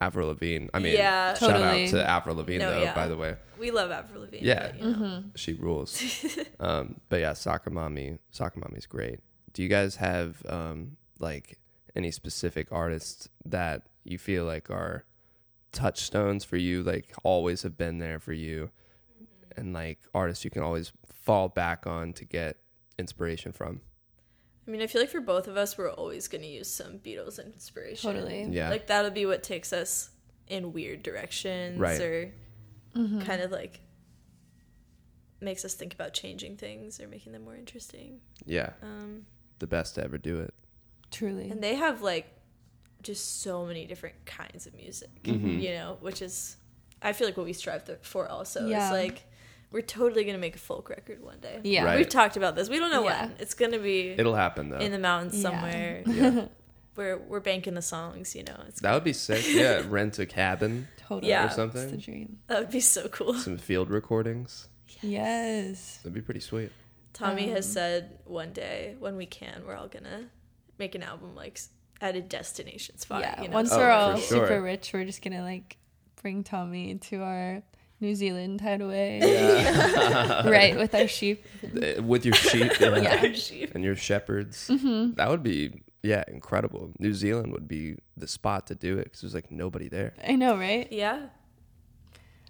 [0.00, 0.68] Avril Lavigne.
[0.72, 1.34] I mean, Yeah.
[1.34, 1.84] shout Totally.
[1.84, 2.82] out to Avril Lavigne No, though.
[2.82, 2.94] yeah.
[2.94, 4.46] By the way, We love Avril Lavigne.
[4.46, 4.68] Yeah.
[4.72, 4.96] but, you know.
[4.96, 5.36] Mhm.
[5.36, 6.02] she rules.
[6.60, 9.20] um, but yeah, soccer mommy, soccer mommy's great.
[9.52, 11.58] Do you guys have um, like
[11.94, 15.04] any specific artists that you feel like are
[15.72, 18.70] touchstones for you, like always have been there for you,
[19.56, 22.56] and like artists you can always fall back on to get
[22.98, 23.80] inspiration from?
[24.66, 27.44] I mean, I feel like for both of us, we're always gonna use some Beatles
[27.44, 28.12] inspiration.
[28.12, 28.44] Totally.
[28.50, 30.10] Yeah, Like that'll be what takes us
[30.46, 32.00] in weird directions Right.
[32.00, 32.32] or
[32.94, 33.24] Mhm.
[33.24, 33.80] kind of like
[35.40, 38.20] makes us think about changing things or making them more interesting.
[38.44, 39.26] yeah, Um,
[39.58, 40.52] the best to ever do it.
[41.10, 41.50] truly.
[41.50, 42.26] and they have like
[43.02, 45.60] just so many different kinds of music, Mhm.
[45.62, 46.56] you know, which is
[47.02, 48.66] I feel like what we strive for also.
[48.68, 48.84] Yeah.
[48.88, 49.24] It's like
[49.72, 51.60] we're totally gonna make a folk record one day.
[51.64, 51.84] Yeah.
[51.84, 51.98] Right.
[51.98, 52.68] We've talked about this.
[52.68, 53.26] We don't know Yeah.
[53.26, 53.36] when.
[53.38, 54.78] It's gonna be It'll happen though.
[54.78, 56.02] in the mountains somewhere.
[56.06, 56.46] yeah.
[56.96, 58.62] We're we're banking the songs, you know.
[58.66, 59.44] It's That would be sick.
[59.48, 61.30] Yeah, rent a cabin, Totally.
[61.30, 61.44] Yeah.
[61.44, 61.90] Or It's something.
[61.90, 62.38] the dream.
[62.48, 63.34] that would be so cool.
[63.34, 64.68] some field recordings.
[65.00, 65.98] Yes.
[65.98, 66.72] That'd be pretty sweet.
[67.12, 70.26] Tommy has Um, said one day when we can, we're all gonna
[70.78, 71.58] make an album like
[72.00, 73.20] at a destination spot.
[73.20, 73.40] yeah.
[73.42, 73.54] you know?
[73.54, 74.46] Once Oh, we're all sure.
[74.48, 75.76] super rich, we're just gonna like
[76.22, 77.62] bring Tommy to our
[78.00, 80.48] New Zealand hideaway, Yeah.
[80.48, 81.44] right, with our sheep.
[82.00, 82.96] With your sheep yeah.
[82.96, 83.32] Yeah.
[83.32, 83.74] Sheep.
[83.74, 84.68] and your shepherds.
[84.68, 85.14] Mm-hmm.
[85.14, 86.92] That would be yeah incredible.
[86.98, 90.14] New Zealand would be the spot to do it because there's like nobody there.
[90.26, 90.90] I know, right?
[90.90, 91.26] Yeah.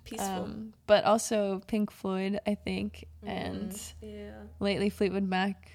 [0.04, 0.28] Peaceful.
[0.28, 4.30] Um, but also Pink Floyd, I think, and yeah.
[4.58, 5.70] lately Fleetwood Mac.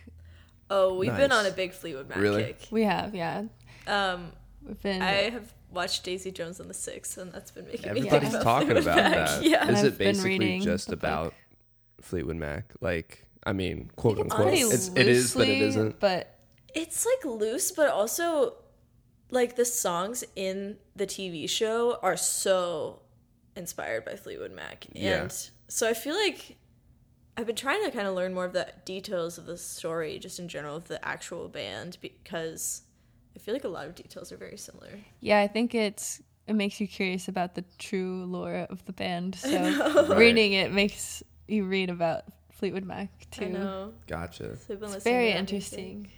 [0.69, 2.43] Oh, we've been on a big Fleetwood Mac Really?
[2.43, 2.67] kick.
[2.71, 3.43] We have, yeah,
[3.87, 4.31] Um,
[4.65, 5.01] we've been.
[5.01, 8.41] I have watched Daisy Jones and the Six, and that's been making me Everybody's think
[8.41, 9.27] about talking Fleetwood about Mac.
[9.27, 9.43] that.
[9.43, 9.69] Yeah.
[9.71, 11.03] Is I've it been basically reading just the book.
[11.03, 11.33] about
[12.01, 12.71] Fleetwood Mac?
[12.81, 14.47] Like, I mean, quote think it's unquote.
[14.53, 15.99] honestly It's, it is, but it loosely, isn't.
[15.99, 16.39] But
[16.73, 18.55] It's like loose, but also
[19.31, 23.01] like the songs in the TV show are so
[23.55, 24.85] inspired by Fleetwood Mac.
[24.93, 25.27] And Yeah.
[25.67, 26.57] so I feel like
[27.37, 30.39] I've been trying to kind of learn more of the details of the story just
[30.39, 32.83] in general of the actual band because
[33.35, 34.89] I feel like a lot of details are very similar.
[35.19, 39.35] yeah, I think it's it makes you curious about the true lore of the band.
[39.39, 39.57] So
[40.07, 40.17] Right.
[40.17, 43.45] reading it makes you read about Fleetwood Mac too.
[43.45, 43.53] I too.
[43.53, 43.93] know.
[44.07, 44.57] Gotcha.
[44.57, 46.09] So been It's very to interesting.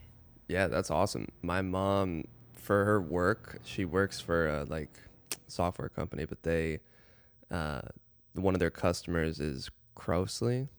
[0.47, 1.27] Yeah, that's awesome.
[1.41, 4.91] My mom, for her work, she works for a like
[5.47, 6.79] software company, but they,
[7.51, 7.81] uh,
[8.33, 10.69] one of their customers is Crosley,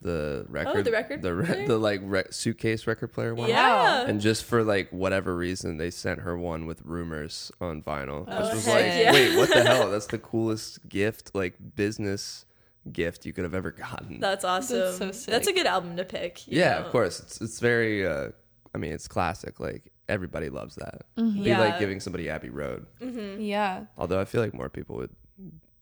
[0.00, 3.48] the record, Oh, the record the re- the like re- suitcase record player one.
[3.48, 4.02] Yeah.
[4.06, 8.24] And just for like whatever reason, they sent her one with rumors on vinyl.
[8.28, 9.12] Oh, which was heck like, yeah.
[9.12, 9.90] wait, what the hell?
[9.90, 12.44] That's the coolest gift, like business
[12.92, 14.20] gift you could have ever gotten.
[14.20, 15.12] That's awesome.
[15.12, 16.46] so That's, a good album to pick.
[16.46, 16.86] you yeah, know?
[16.86, 17.20] of course.
[17.20, 18.06] It's it's very.
[18.06, 18.30] Uh,
[18.74, 19.58] I mean, it's classic.
[19.58, 21.02] Like everybody loves that.
[21.16, 21.42] Mm-hmm.
[21.42, 22.86] Be like giving somebody Abbey Road.
[23.00, 25.10] Yeah, Although I feel like more people would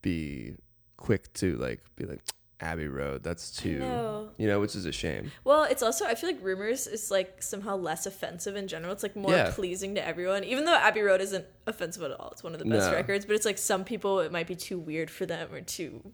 [0.03, 0.55] be
[0.97, 2.21] quick to like be like
[2.61, 3.23] Abbey Road.
[3.23, 4.31] That's too, know.
[4.39, 5.31] you know, which is a shame.
[5.45, 8.93] Well, it's also I feel like rumors is like somehow less offensive in general.
[8.93, 9.51] It's like more Yeah.
[9.55, 12.31] pleasing to everyone, even though Abbey Road isn't offensive at all.
[12.33, 12.97] It's one of the best No.
[12.97, 16.13] records, but it's like some people it might be too weird for them or too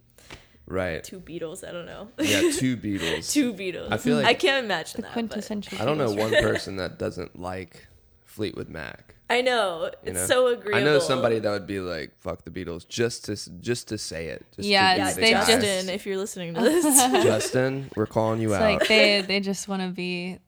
[0.66, 1.02] Right.
[1.04, 1.66] too Beatles.
[1.66, 2.08] I don't know.
[2.18, 3.30] Yeah, two Beatles.
[3.32, 3.92] Too Beatles.
[3.92, 5.08] I feel like- I can't imagine the that.
[5.08, 5.80] but- quintessential.
[5.80, 7.86] I don't know Beatles one person that doesn't like
[8.24, 9.14] Fleetwood Mac.
[9.32, 10.26] I know it's You know?
[10.26, 10.78] so agreeable.
[10.78, 14.26] I know somebody that would be like, "Fuck the Beatles," just to just to say
[14.28, 14.44] it.
[14.56, 16.84] Just Yeah, to be Yeah, the they just- Justin, if you're listening to this,
[17.24, 18.80] Justin, we're calling you It's out.
[18.80, 20.38] like they they just want to be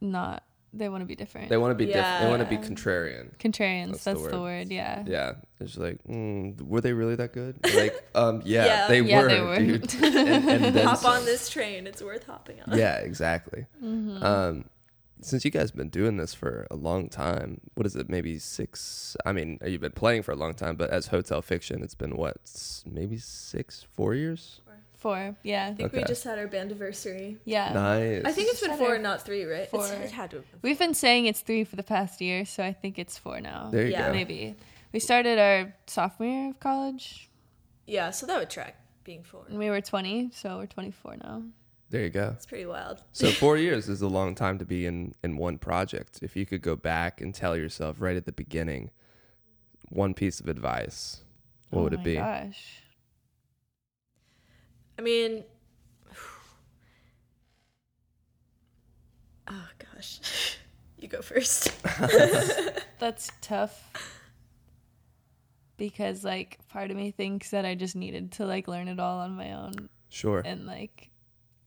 [0.00, 0.42] not.
[0.74, 1.50] They want to be different.
[1.50, 2.22] they want to be different.
[2.22, 2.62] They want to be Yeah.
[2.62, 3.36] contrarian.
[3.36, 3.90] Contrarians.
[3.90, 4.42] That's That's, the the, word.
[4.42, 4.68] word.
[4.72, 5.04] Yeah.
[5.06, 7.58] Yeah, it's like, mm, were they really that good?
[7.74, 8.88] Like, um, yeah, Yeah.
[8.88, 9.58] they, Yeah, were, they were.
[9.58, 9.94] dude.
[10.02, 10.16] and,
[10.64, 11.12] and then hop some.
[11.18, 11.86] on this train.
[11.86, 12.78] It's worth hopping on.
[12.78, 13.66] Yeah, exactly.
[13.84, 14.22] Mm-hmm.
[14.24, 14.64] Um,
[15.22, 18.08] since you guys have been doing this for a long time, what is it?
[18.08, 19.16] Maybe six?
[19.24, 22.16] I mean, you've been playing for a long time, but as Hotel Fiction, it's been
[22.16, 22.36] what?
[22.90, 24.60] Maybe six, four years.
[24.94, 25.34] Four.
[25.42, 25.66] Yeah.
[25.68, 27.36] I think we just had our band anniversary.
[27.44, 27.72] Yeah.
[27.72, 28.22] Nice.
[28.24, 29.68] I think it's been four, not three, right?
[29.68, 29.80] four.
[29.84, 30.36] It's, it had to.
[30.36, 33.18] Have been We've been saying it's three for the past year, so I think it's
[33.18, 33.68] four now.
[33.72, 34.06] There you Yeah.
[34.06, 34.12] go.
[34.12, 34.54] Maybe.
[34.92, 37.28] We started our sophomore year of college.
[37.86, 39.44] Yeah, so that would track being four.
[39.48, 41.42] And we were 20, so we're 24 now.
[41.92, 42.32] There you go.
[42.34, 43.02] It's pretty wild.
[43.12, 46.20] So four years is a long time to be in in one project.
[46.22, 48.90] If you could go back and tell yourself right at the beginning,
[49.90, 51.22] one piece of advice,
[51.68, 52.14] what oh would it my be?
[52.16, 52.78] Gosh.
[54.98, 55.44] I mean,
[59.48, 60.56] oh gosh,
[60.98, 61.70] you go first.
[62.98, 63.92] That's tough.
[65.76, 69.18] Because like part of me thinks that I just needed to like learn it all
[69.18, 70.40] on my own Sure.
[70.42, 71.10] and like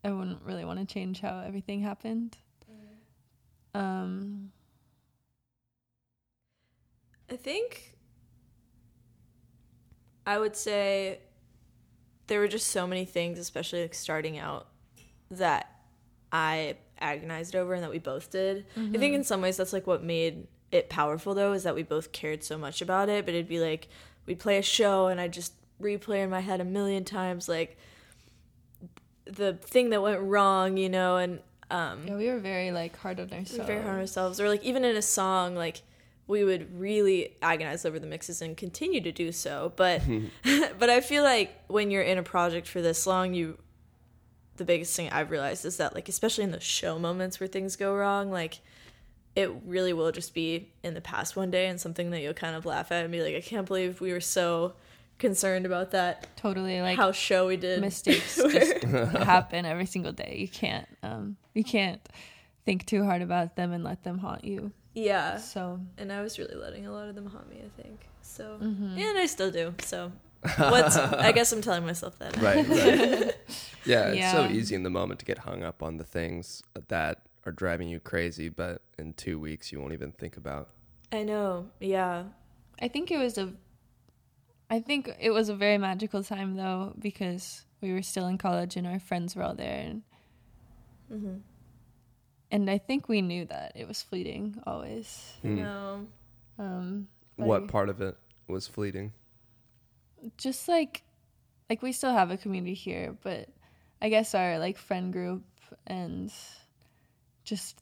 [0.06, 2.38] I wouldn't really want to change how everything happened.
[3.74, 4.52] Um
[7.30, 7.96] I think
[10.28, 11.20] I would say
[12.28, 14.68] there were just so many things, especially like starting out,
[15.32, 15.70] that
[16.32, 18.66] I agonized over and that we both did.
[18.78, 21.84] I think in some ways that's like what made it powerful though, is that we
[21.84, 23.26] both cared so much about it.
[23.26, 23.88] But it'd be like
[24.26, 27.78] we'd play a show and I'd just replay in my head a million times like
[29.26, 31.40] the thing that went wrong, you know, and
[31.72, 33.58] um yeah, we were very like hard on we ourselves.
[33.58, 35.82] were very hard on ourselves or like even in a song like
[36.28, 40.00] we would really agonize over the mixes and continue to do so but
[40.80, 43.58] but i feel like when you're in a project for this long you
[44.58, 47.76] the biggest thing i've realized is that like especially in the show moments where things
[47.76, 48.60] go wrong like
[49.36, 52.56] it really will just be in the past one day and something that you'll kind
[52.56, 54.74] of laugh at and be like i can't believe we were so
[55.18, 60.36] concerned about that Totally like how show we did mistakes just happen every single day.
[60.40, 62.02] You can't um you can't
[62.66, 64.72] think too hard about them and let them haunt you.
[64.94, 67.62] yeah So and I was really letting a lot of them haunt me.
[67.64, 68.98] I think so, Mm-hmm.
[68.98, 69.74] and I still do.
[69.84, 70.12] So,
[70.58, 72.36] what's I guess I'm telling myself that.
[72.38, 73.36] right, right.
[73.86, 77.22] Yeah, it's so easy in the moment to get hung up on the things that
[77.46, 80.70] are driving you crazy, but in two weeks you won't even think about.
[81.12, 81.68] I know.
[81.80, 82.24] Yeah.
[82.82, 83.54] I think it was a
[84.76, 88.38] I I think it was a very magical time though because we were still in
[88.38, 90.04] college and our friends were all there and
[91.12, 91.38] Mm-hmm.
[92.50, 95.34] and I think we knew that it was fleeting always.
[95.44, 95.56] Hmm.
[95.56, 96.08] No.
[96.58, 99.14] Um, What like, part of it was fleeting?
[100.38, 101.04] Just like,
[101.70, 103.50] like we still have a community here, but
[104.02, 105.44] I guess our like friend group
[105.86, 106.34] and
[107.44, 107.78] just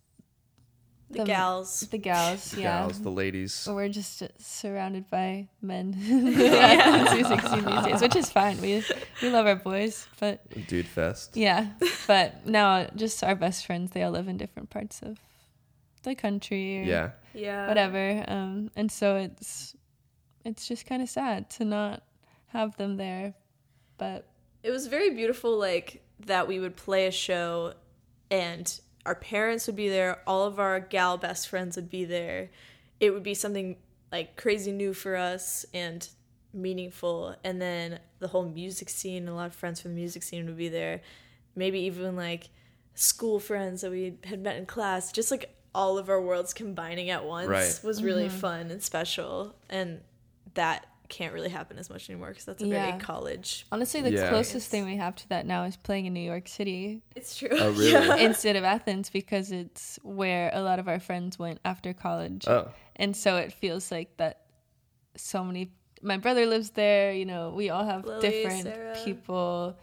[1.13, 1.79] The, The- gals.
[1.91, 2.81] the gals, yeah.
[2.81, 3.67] Gals, the ladies.
[3.69, 5.93] We're just surrounded by men
[6.53, 8.59] at 216 these days, which is fine.
[8.59, 8.83] We
[9.21, 11.37] we love our boys, but Dude fest.
[11.37, 11.67] yeah.
[12.07, 15.17] But now, just our best friends, they all live in different parts of
[16.03, 17.09] the country or Yeah.
[17.33, 17.67] Yeah.
[17.67, 18.25] whatever.
[18.27, 19.75] Um, and so it's
[20.45, 22.03] it's just kind of sad to not
[22.47, 23.33] have them there.
[23.97, 24.27] But
[24.63, 27.73] It was very beautiful, like that we would play a show
[28.31, 32.49] and our parents would be there, all of our gal best friends would be there.
[32.99, 33.77] It would be something
[34.11, 36.07] like crazy new for us and
[36.53, 37.35] meaningful.
[37.43, 40.57] And then the whole music scene, a lot of friends from the music scene would
[40.57, 41.01] be there.
[41.55, 42.49] Maybe even like
[42.95, 45.11] school friends that we had met in class.
[45.11, 47.79] Just like all of our worlds combining at once Right.
[47.83, 48.37] was really mm-hmm.
[48.37, 49.55] fun and special.
[49.69, 50.01] And
[50.53, 50.85] that
[51.17, 52.87] can't really happen as much anymore because that's a Yeah.
[52.87, 54.29] very college honestly, the Yeah.
[54.29, 57.49] closest thing we have to that now is playing in New York City It's true.
[57.51, 58.23] Oh, really?
[58.23, 62.47] instead of Athens because it's where a lot of our friends went after college.
[62.47, 62.71] Oh.
[62.95, 64.35] and so it feels like that
[65.15, 65.71] so many
[66.01, 69.77] my brother lives there you know we all have Lily, different Sarah, people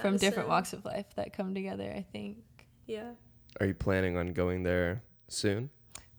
[0.00, 2.38] from different walks of life that come together i think
[2.86, 3.12] Yeah.
[3.60, 5.68] Are you planning on going there soon?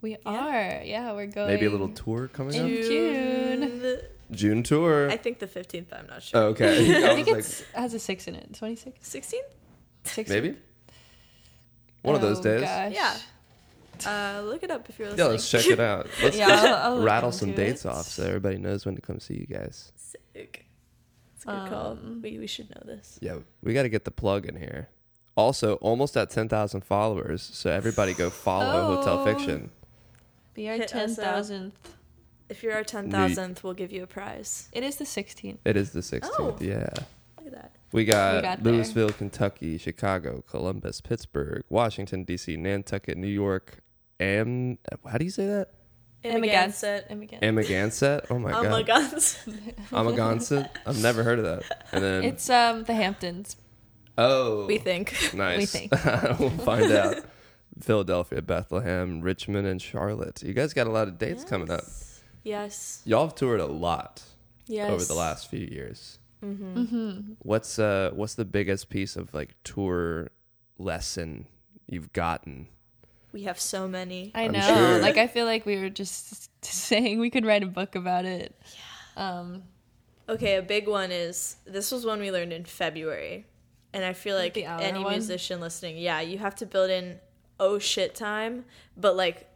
[0.03, 2.83] We are yeah we're going Maybe a little tour coming In up?
[2.83, 3.99] June.
[4.31, 5.09] June tour.
[5.11, 6.39] I think the 15th, I'm not sure.
[6.39, 7.03] Oh, okay.
[7.05, 10.17] i I think was it's has a six in it 26 16th?
[10.17, 10.55] like, maybe?
[12.03, 12.61] One of those Oh, days.
[12.61, 12.93] gosh.
[12.93, 13.17] Yeah.
[14.05, 15.25] Uh, look it up if you're listening.
[15.25, 16.07] Yeah, let's check it out.
[16.21, 16.47] Let's yeah
[16.83, 17.89] I'll, I'll rattle some into dates it.
[17.89, 19.91] off so everybody knows when to come see you guys.
[19.95, 20.65] Sick.
[21.35, 21.91] It's a good call.
[21.91, 23.19] Um, We, we should know this.
[23.21, 24.89] Yeah, we got to get the plug in here.
[25.35, 29.25] Also, almost at 10,000 followers, so everybody go follow Hotel Oh.
[29.25, 29.71] Fiction.
[30.53, 31.71] Be our Hit 10000th
[32.49, 34.69] If you're our 10,000th, we'll give you a prize.
[34.71, 36.57] it is the 16th It is the 16th, Oh.
[36.59, 36.89] yeah.
[37.37, 37.75] Look at that.
[37.91, 38.73] We got, got there.
[38.73, 43.83] Louisville, Kentucky, Chicago, Columbus, Pittsburgh, Washington, D.C., Nantucket, New York,
[44.19, 44.79] Am.
[45.07, 45.69] How do you say that?
[46.23, 47.09] Amagansett.
[47.09, 47.41] Amagansett.
[47.41, 48.25] Amagansett?
[48.29, 48.65] Oh my god.
[48.65, 49.47] Amagansett.
[49.91, 50.69] Amagansett?
[50.85, 51.85] I've never heard of that.
[51.91, 53.57] And then, it's um the hamptons
[54.17, 54.65] oh.
[54.65, 55.33] we think.
[55.33, 55.59] Nice.
[55.59, 55.91] We think.
[56.39, 57.17] we'll find out.
[57.81, 60.41] Philadelphia, Bethlehem, Richmond, and Charlotte.
[60.43, 61.83] You guys got a lot of dates coming up.
[62.43, 63.01] Yes.
[63.05, 64.21] Y'all have toured a lot
[64.67, 64.89] Yes.
[64.91, 66.19] over the last few years.
[66.43, 66.77] Mm-hmm.
[66.77, 67.19] mm-hmm.
[67.39, 70.29] What's uh what's the biggest piece of like tour
[70.77, 71.47] lesson
[71.87, 72.67] you've gotten?
[73.31, 74.31] We have so many.
[74.35, 74.59] I I'm know.
[74.61, 74.99] sure.
[74.99, 78.55] Like I feel like we were just saying we could write a book about it.
[79.15, 79.37] Yeah.
[79.39, 79.63] Um
[80.29, 83.45] Okay, a big one is this was one we learned in February.
[83.93, 85.11] And I feel like The hour any one?
[85.13, 87.19] musician listening, yeah, you have to build in
[87.59, 88.65] oh shit time,
[88.97, 89.49] but like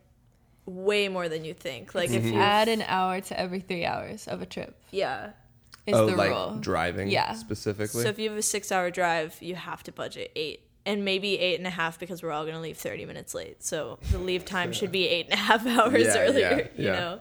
[0.68, 1.96] way more than you think.
[1.96, 2.34] Like if mm-hmm.
[2.34, 5.32] you add an hour to every three hours of a trip yeah.
[5.86, 6.58] is oh, the like rule.
[6.60, 7.34] driving Yeah.
[7.34, 8.04] specifically?
[8.04, 10.62] So if you have a six hour drive, you have to budget eight.
[10.86, 13.62] And maybe eight and a half because we're all gonna leave thirty minutes late.
[13.62, 16.86] So the leave time should be eight and a half hours Yeah, earlier, yeah, you
[16.86, 16.92] yeah.
[16.94, 17.20] know?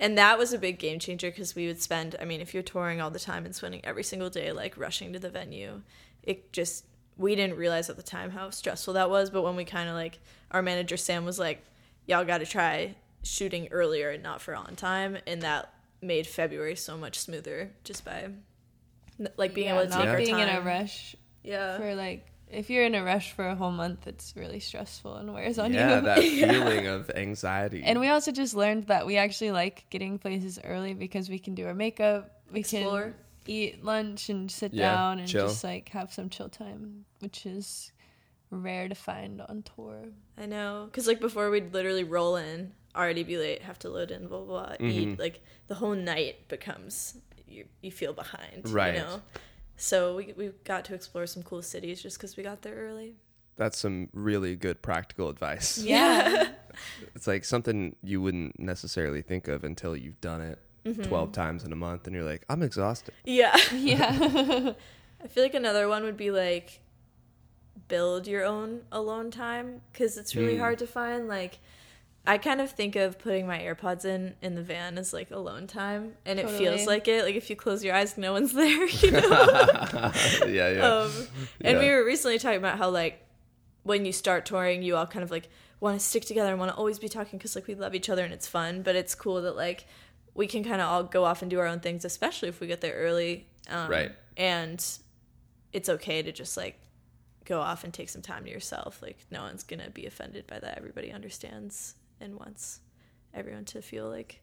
[0.00, 2.62] And that was a big game changer because we would spend I mean, if you're
[2.62, 5.82] touring all the time and spending every single day like rushing to the venue,
[6.22, 9.64] it just we didn't realize at the time how stressful that was, but when we
[9.64, 10.18] kinda like
[10.50, 11.62] our manager Sam was like,
[12.06, 15.72] Y'all gotta try shooting earlier and not for on time and that
[16.02, 18.28] made February so much smoother just by
[19.38, 21.76] like being Yeah, able to not take our being in a rush Yeah.
[21.78, 25.32] for like if you're in a rush for a whole month, it's really stressful and
[25.32, 26.00] wears on yeah, you.
[26.02, 27.82] that feeling of anxiety.
[27.82, 31.54] and we also just learned that we actually like getting places early because we can
[31.54, 33.02] do our makeup, we Explore.
[33.02, 33.14] can
[33.46, 35.48] eat lunch and sit Yeah, down and chill.
[35.48, 37.92] just like have some chill time, which is
[38.50, 40.04] rare to find on tour.
[40.38, 44.10] I know, because like before we'd literally roll in, already be late, have to load
[44.10, 45.08] in, blah blah, blah eat.
[45.08, 45.18] Mhm.
[45.18, 47.16] Like the whole night becomes
[47.48, 48.94] you you feel behind, Right.
[48.94, 49.22] You know,
[49.76, 53.14] so we we got to explore some cool cities just because we got there early.
[53.56, 55.78] That's some really good practical advice.
[55.78, 56.48] Yeah.
[57.14, 61.02] It's like something you wouldn't necessarily think of until you've done it Mm-hmm.
[61.02, 63.14] 12 times in a month and you're like, I'm exhausted.
[63.24, 64.72] Yeah, yeah.
[65.22, 66.80] I feel like another one would be like
[67.88, 70.60] build your own alone time because it's really Mm.
[70.60, 71.28] hard to find.
[71.28, 71.58] Like,
[72.26, 75.66] I kind of think of putting my AirPods in in the van as like alone
[75.66, 77.24] time, and it feels like it.
[77.24, 78.86] Like if you close your eyes, no one's there.
[78.86, 80.10] You know.
[80.46, 80.80] yeah, yeah.
[80.86, 81.10] um,
[81.60, 83.20] and we were recently talking about how like
[83.82, 85.48] when you start touring you all kind of like
[85.80, 88.08] want to stick together and want to always be talking because like we love each
[88.08, 89.84] other and it's fun but it's cool that like
[90.34, 92.66] we can kind of all go off and do our own things, especially if we
[92.66, 93.46] get there early.
[93.70, 94.12] Um, Right.
[94.36, 94.84] And
[95.72, 96.80] it's okay to just like
[97.44, 99.00] go off and take some time to yourself.
[99.02, 100.76] Like no one's gonna be offended by that.
[100.78, 102.80] Everybody understands and wants
[103.32, 104.40] everyone to feel like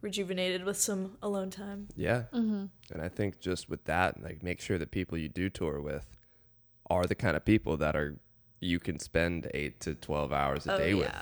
[0.00, 1.88] rejuvenated with some alone time.
[1.96, 2.24] Yeah.
[2.32, 6.06] And I think just with that, like make sure the people you do tour with
[6.90, 8.18] are the kind of people that are
[8.60, 11.12] you can spend eight to twelve hours a oh day with.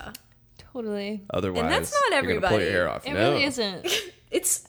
[0.75, 0.79] Mm-hmm.
[0.79, 1.25] Totally.
[1.31, 2.71] Otherwise, and that's not you're pull your everybody.
[2.71, 3.07] hair off.
[3.07, 3.33] It no.
[3.33, 3.87] really isn't.
[4.31, 4.67] It's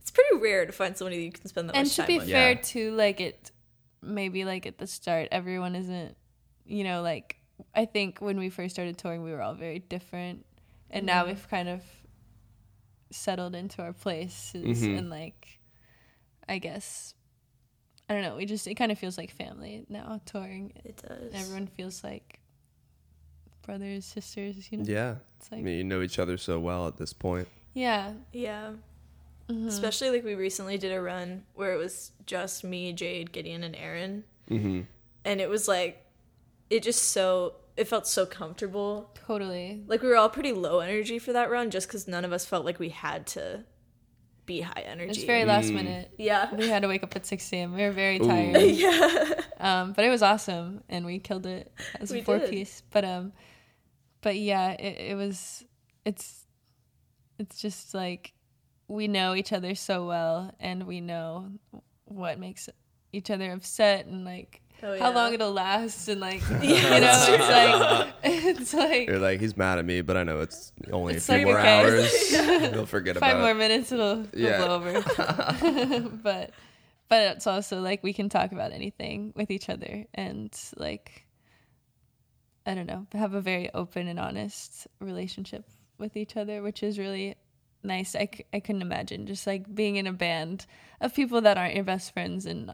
[0.00, 2.10] it's pretty rare to find somebody you can spend that and much time with.
[2.10, 2.28] And to be with.
[2.28, 2.54] Yeah.
[2.54, 3.50] fair too like it
[4.00, 6.16] maybe like at the start everyone isn't
[6.64, 7.36] you know like
[7.74, 10.46] i think when we first started touring we were all very different
[10.90, 11.82] and now we've kind of
[13.10, 14.98] settled into our places Mhm.
[14.98, 15.58] and like
[16.48, 17.14] i guess
[18.08, 21.32] i don't know we just it kind of feels like family now touring It does.
[21.34, 22.40] everyone feels like
[23.62, 25.14] brothers sisters you know Yeah.
[25.38, 27.48] it's I like mean, you know each other so well at this point.
[27.74, 28.72] yeah Yeah.
[29.48, 29.66] Mhm.
[29.66, 33.74] Especially like we recently did a run where it was just me, Jade, Gideon, and
[33.76, 34.24] Aaron.
[34.48, 34.82] Mm-hmm.
[35.24, 36.06] And it was like,
[36.70, 39.10] it just so, it felt so comfortable.
[39.26, 42.32] totally Like we were all pretty low energy for that run just because none of
[42.32, 43.64] us felt like we had to
[44.46, 45.10] be high energy.
[45.10, 45.74] it's very last Mm.
[45.74, 46.52] minute yeah.
[46.54, 48.26] we had to wake up at 6 a.m we were very Ooh.
[48.26, 49.34] tired yeah.
[49.60, 52.50] Um, but it was awesome, and we killed it as a We four did.
[52.50, 52.82] piece.
[52.90, 53.32] But um,
[54.20, 55.64] but yeah, it, it was.
[56.04, 56.46] It's
[57.38, 58.32] it's just like
[58.88, 61.52] we know each other so well, and we know
[62.06, 62.68] what makes
[63.12, 65.08] each other upset, and like Oh, how yeah.
[65.10, 69.78] long it'll last, and like you know, it's like it's like You're like, he's mad
[69.78, 71.80] at me, but I know it's only It's a few like, more okay.
[71.80, 72.28] hours.
[72.72, 73.54] He'll forget five about more it.
[73.56, 74.58] minutes, it'll, it'll Yeah.
[74.58, 76.08] blow over.
[76.22, 76.50] but
[77.08, 81.26] but it's also like we can talk about anything with each other and like
[82.66, 85.64] I don't know, have a very open and honest relationship
[85.98, 87.34] with each other, which is really
[87.82, 88.14] nice.
[88.14, 90.66] I, c- I couldn't imagine just like being in a band
[91.00, 92.72] of people that aren't your best friends and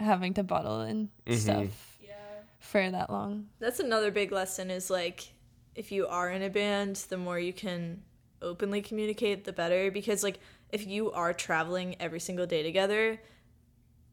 [0.00, 1.38] having to bottle and Mhm.
[1.38, 2.14] stuff Yeah.
[2.58, 3.48] for that long.
[3.58, 5.32] That's another big lesson is like
[5.74, 8.02] if you are in a band, the more you can
[8.42, 9.90] openly communicate, the better.
[9.90, 10.38] Because like
[10.70, 13.20] if you are traveling every single day together,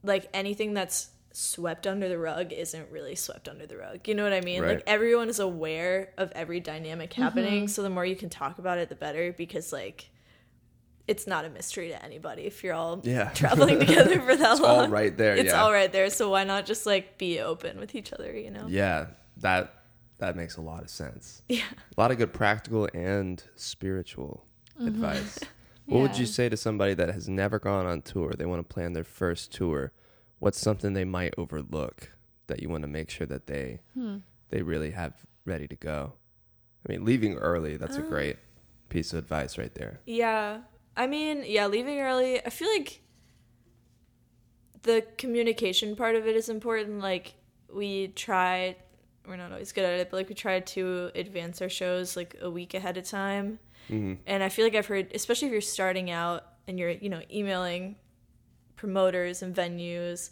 [0.04, 4.08] like anything that's swept under the rug isn't really swept under the rug.
[4.08, 4.62] You know what I mean?
[4.62, 4.76] Right.
[4.76, 8.78] Like everyone is aware of every dynamic happening, so the more you can talk about
[8.78, 9.32] it, the better.
[9.34, 10.10] Because like
[11.08, 13.30] it's not a mystery to anybody if you're all Yeah.
[13.34, 14.52] traveling together for that long.
[14.52, 14.80] It's long.
[14.80, 15.36] all right there.
[15.36, 15.62] It's yeah.
[15.64, 16.10] all right there.
[16.10, 18.38] So why not just like be open with each other?
[18.38, 18.66] You know?
[18.68, 19.74] Yeah, that
[20.20, 21.42] that makes a lot of sense.
[21.48, 21.64] Yeah.
[21.96, 24.46] A lot of good practical and spiritual
[24.80, 25.40] advice.
[25.90, 28.34] What would you say to somebody that has never gone on tour?
[28.38, 29.94] They want to plan their first tour.
[30.40, 32.12] What's something they might overlook
[32.48, 34.18] that you want to make sure that they Hmm.
[34.50, 35.14] they really have
[35.46, 36.16] ready to go?
[36.86, 38.10] I mean, leaving early, that's a Oh.
[38.10, 38.36] great
[38.90, 40.02] piece of advice right there.
[40.06, 40.64] Yeah.
[40.98, 43.02] I mean, yeah, leaving early, I feel like
[44.84, 47.00] the communication part of it is important.
[47.00, 47.36] Like,
[47.74, 48.76] we try,
[49.28, 52.36] we're not always good at it, but like, we try to advance our shows like
[52.42, 53.60] a week ahead of time.
[53.88, 57.10] hmm And I feel like I've heard, especially if you're starting out and you're, you
[57.10, 57.96] know, emailing
[58.76, 60.30] promoters and venues,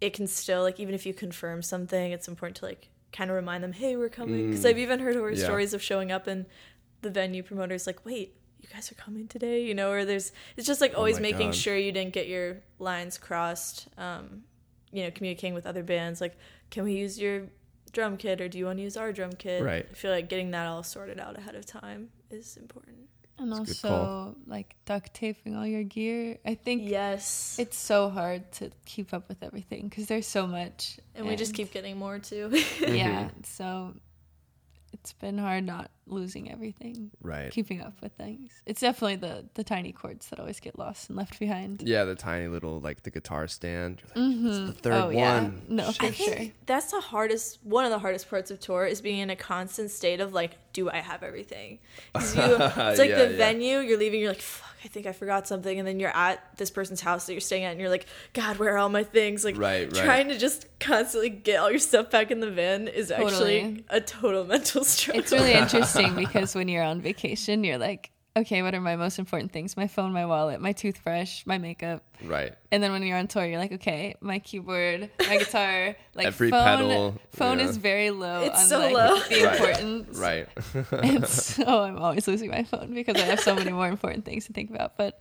[0.00, 3.36] it can still, like, even if you confirm something, it's important to, like, kind of
[3.36, 4.46] remind them, hey, we're coming.
[4.46, 4.68] Because Mm.
[4.70, 5.44] I've even heard horror Yeah.
[5.44, 6.46] stories of showing up and
[7.02, 9.64] the venue promoter's like, wait, you guys are coming today?
[9.64, 11.54] You know, or there's, it's just like Oh always my making God.
[11.54, 13.88] sure you didn't get your lines crossed.
[13.98, 14.42] Um,
[14.92, 16.36] you know, communicating with other bands, like,
[16.70, 17.44] can we use your
[17.92, 19.62] drum kit or do you want to use our drum kit?
[19.62, 19.86] Right.
[19.88, 22.96] I feel like getting that all sorted out ahead of time is important.
[23.38, 26.36] And That's also like duct taping all your gear.
[26.44, 27.56] I think Yes.
[27.58, 31.54] it's so hard to keep up with everything because there's so much and we just
[31.54, 32.50] keep getting more too.
[32.80, 33.94] yeah so
[34.92, 37.50] it's been hard not losing everything Right.
[37.50, 41.16] keeping up with things it's definitely the the tiny chords that always get lost and
[41.16, 44.02] left behind Yeah, the tiny little like the guitar stand.
[44.14, 44.66] You're like, mm-hmm.
[44.66, 45.42] the third oh, yeah.
[45.42, 45.62] one.
[45.68, 49.00] no I for think that's the hardest one of the hardest parts of tour is
[49.00, 51.78] being in a constant state of like, do I have everything?
[52.14, 53.36] 'Cause you, it's like Yeah, the yeah.
[53.36, 56.42] venue, you're leaving, you're like, fuck, I think I forgot something, and then you're at
[56.56, 59.02] this person's house that you're staying at, and you're like, God, where are all my
[59.04, 59.44] things?
[59.44, 60.04] Like, Right, right.
[60.04, 63.84] trying to just constantly get all your stuff back in the van is actually Totally.
[63.90, 65.20] a total mental struggle.
[65.22, 69.18] it's really interesting because when you're on vacation you're like okay what are my most
[69.18, 72.52] important things my phone my wallet my toothbrush my makeup Right.
[72.70, 76.50] and then when you're on tour you're like okay my keyboard my guitar like Every
[76.50, 77.64] phone pedal, phone yeah.
[77.68, 79.16] is very low It's on so like low.
[79.18, 80.48] the Right, importance Right.
[81.02, 81.26] and
[81.56, 84.52] so I'm always losing my phone because I have so many more important things to
[84.52, 84.96] think about.
[84.96, 85.20] But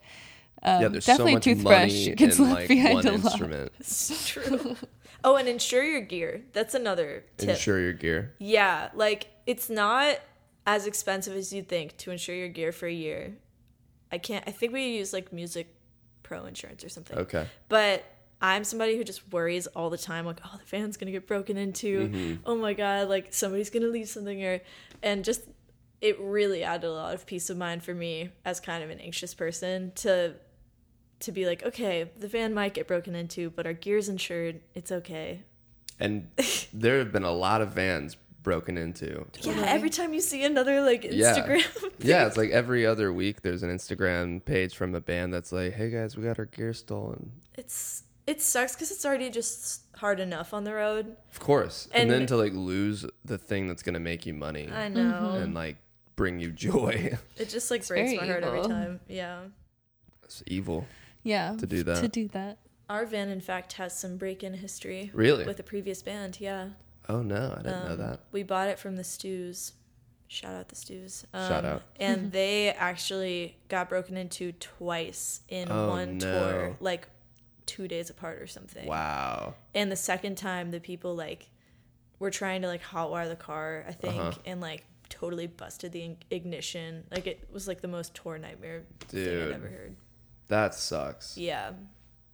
[0.61, 3.11] um, yeah, there's definitely so much toothbrush money gets in left like behind one a
[3.13, 3.23] lot.
[3.25, 3.71] instrument.
[3.79, 4.75] It's true.
[5.23, 6.41] oh, and insure your gear.
[6.53, 7.49] That's another tip.
[7.49, 8.33] Insure your gear.
[8.39, 10.17] Yeah, like it's not
[10.65, 13.35] as expensive as you think to insure your gear for a year.
[14.11, 14.43] I can't.
[14.47, 15.73] I think we use like Music
[16.23, 17.17] Pro insurance or something.
[17.17, 17.47] Okay.
[17.67, 18.03] But
[18.41, 21.57] I'm somebody who just worries all the time, like, oh, the van's gonna get broken
[21.57, 22.07] into.
[22.07, 22.35] Mm-hmm.
[22.45, 24.61] Oh my god, like somebody's gonna leave something here,
[25.03, 25.41] and just
[26.01, 28.99] it really added a lot of peace of mind for me as kind of an
[28.99, 30.35] anxious person to
[31.19, 34.61] to be like, okay, the van might get broken into, but our gear's insured.
[34.73, 35.43] It's okay.
[35.99, 36.29] And
[36.73, 39.25] there have been a lot of vans broken into.
[39.41, 41.33] Yeah, every time you see another like Yeah.
[41.35, 45.51] Instagram, Yeah, it's like every other week there's an Instagram page from a band that's
[45.51, 49.81] like, "Hey guys, we got our gear stolen." it's it sucks because it's already just
[49.95, 51.15] hard enough on the road.
[51.31, 51.87] Of course.
[51.91, 55.01] And, then to like lose the thing that's going to make you money I know.
[55.01, 55.43] Mm-hmm.
[55.43, 55.77] and like
[56.15, 57.17] bring you joy.
[57.37, 58.99] It just like It's breaks very my heart every time.
[59.07, 59.39] Yeah.
[60.23, 60.85] it's evil.
[61.23, 61.55] Yeah.
[61.57, 62.01] To do that.
[62.01, 62.59] To do that.
[62.87, 65.45] Our van, in fact, has some break-in history Really?
[65.45, 66.37] with a previous band.
[66.39, 66.69] Yeah,
[67.09, 68.19] oh no, I didn't know Um, that.
[68.31, 69.73] we bought it from the Stews.
[70.27, 71.25] Shout out the Stews.
[71.33, 71.81] Um, Shout out.
[71.99, 76.31] And they actually got broken into twice in Oh, one no.
[76.51, 77.07] tour, like
[77.65, 78.85] two days apart or something.
[78.87, 79.55] Wow.
[79.73, 81.49] And the second time, the people like
[82.19, 84.39] were trying to like hotwire the car, I think, Uh-huh.
[84.45, 87.05] and like totally busted the ignition.
[87.11, 89.47] Like it was like the most tour nightmare thing Dude.
[89.49, 89.95] I've ever heard.
[90.47, 91.37] That sucks.
[91.37, 91.71] Yeah.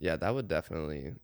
[0.00, 1.14] Yeah, that would definitely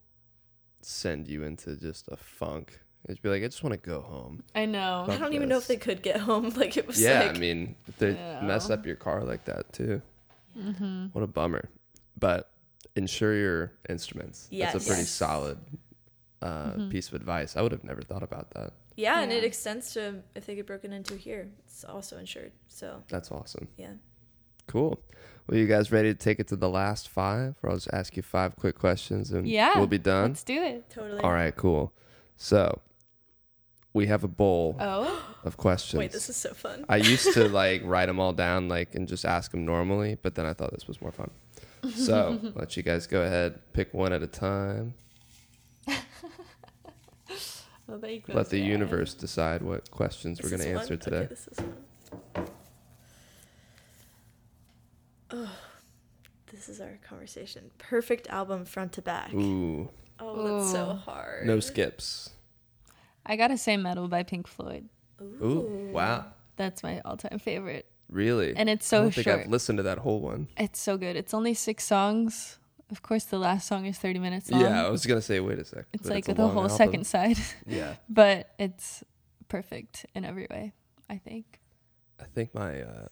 [0.81, 2.81] send you into just a funk.
[3.09, 4.43] It'd be like, I just want to go home.
[4.55, 5.05] I know.
[5.09, 6.51] I don't even know if they could get home.
[6.57, 8.41] Like it was yeah, like I mean, if they Yeah.
[8.43, 10.01] mess up your car like that too.
[10.57, 11.07] Mm-hmm.
[11.13, 11.69] What a bummer.
[12.19, 12.51] But
[12.95, 14.49] insure your instruments.
[14.53, 15.09] That's a pretty Yes.
[15.11, 15.59] solid
[16.41, 17.57] uh, piece of advice.
[17.57, 18.73] I would have never thought about that.
[18.97, 22.53] Yeah, and it extends to if they get broken into here, it's also insured.
[22.69, 23.69] So That's awesome.
[23.77, 23.95] yeah.
[24.67, 25.01] Cool.
[25.49, 27.57] Well, you guys ready to take it to the last five?
[27.63, 29.77] Or I'll just ask you five quick questions and Yeah.
[29.77, 30.31] we'll be done.
[30.31, 30.89] Let's do it.
[30.91, 31.21] Totally.
[31.23, 31.93] All right, cool.
[32.37, 32.81] So
[33.95, 35.35] we have a bowl Oh.
[35.45, 35.99] of questions.
[35.99, 36.85] Wait, this is so fun.
[36.89, 40.35] I used to like write them all down like and just ask them normally, but
[40.35, 41.31] then I thought this was more fun.
[41.95, 44.95] So let you guys go ahead, pick one at a time.
[47.89, 48.21] Well, there.
[48.29, 51.01] Let the universe decide what questions we're going to answer one?
[51.01, 51.17] today.
[51.17, 51.59] Okay, this is.
[55.31, 55.51] Oh,
[56.53, 57.71] this is our conversation.
[57.79, 59.35] Perfect album front to back.
[59.35, 59.91] Ooh,
[60.21, 61.45] Oh, that's so hard.
[61.47, 62.31] no skips.
[63.27, 64.89] I gotta say Meddle by Pink Floyd.
[65.21, 66.27] Ooh, wow.
[66.57, 67.87] That's my all time favorite.
[68.09, 68.55] Really?
[68.57, 69.41] And it's I so don't think short.
[69.41, 70.49] I've listened to that whole one.
[70.59, 71.17] It's so good.
[71.17, 72.59] It's only six songs.
[72.91, 74.61] Of course, the last song is 30 minutes long.
[74.61, 75.87] Yeah, I was going to say, wait a sec.
[75.95, 76.77] It's like a the whole album.
[76.77, 77.95] second side, Yeah.
[78.11, 79.03] but it's
[79.49, 80.73] perfect in every way,
[81.09, 81.59] I think.
[82.21, 83.07] I think my uh,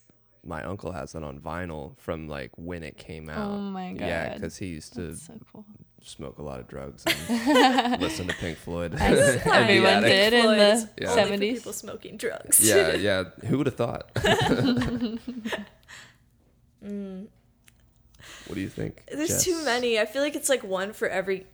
[0.44, 3.50] my uncle has that on vinyl from like when it came out.
[3.50, 4.06] Oh my god.
[4.08, 5.64] Yeah, because he used to so cool.
[6.02, 8.94] smoke a lot of drugs and listen to Pink Floyd.
[8.94, 10.10] As everyone attic.
[10.10, 11.24] did in the Floyd's Yeah.
[11.26, 11.40] 70s.
[11.40, 12.60] people smoking drugs.
[12.66, 13.24] yeah, yeah.
[13.46, 14.12] Who would have thought?
[16.84, 17.26] Mm.
[18.46, 19.04] What do you think?
[19.12, 19.44] There's Jess?
[19.44, 19.98] too many.
[20.00, 21.46] I feel like it's like one for every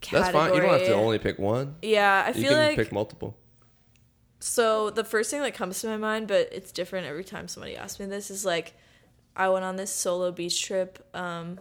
[0.00, 0.22] category.
[0.22, 0.54] That's fine.
[0.54, 1.76] You don't have to only pick one.
[1.82, 2.36] Yeah, I feel like.
[2.42, 3.36] you feel can like pick multiple.
[4.40, 7.76] So the first thing that comes to my mind, but it's different every time somebody
[7.76, 8.74] asks me this, is like
[9.36, 11.58] I went on this solo beach trip um,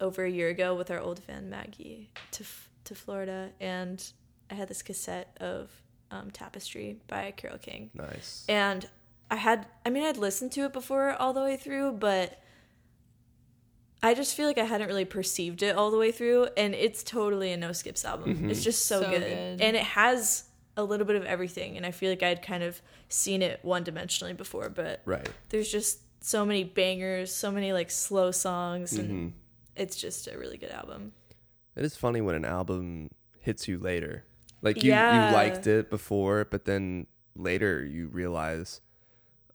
[0.00, 4.04] over a year ago with our old fan Maggie to F- to Florida, and
[4.50, 5.70] I had this cassette of
[6.10, 8.44] um, Tapestry by Carole King, Nice.
[8.48, 8.86] and
[9.30, 12.40] I had I mean I'd listened to it before all the way through, but
[14.02, 17.02] I just feel like I hadn't really perceived it all the way through, and it's
[17.02, 18.50] totally a no skips album.
[18.50, 19.20] It's just so, So good.
[19.22, 19.60] good.
[19.62, 20.44] and it has
[20.76, 21.76] a little bit of everything.
[21.76, 25.28] And I feel like I'd kind of seen it one dimensionally before, but Right.
[25.50, 29.28] there's just so many bangers, so many like slow songs, and hmm
[29.76, 31.12] it's just a really good album.
[31.74, 33.10] It is funny when an album
[33.40, 34.24] hits you later.
[34.62, 35.26] Like you, Yeah.
[35.28, 38.80] you liked it before, but then later you realize,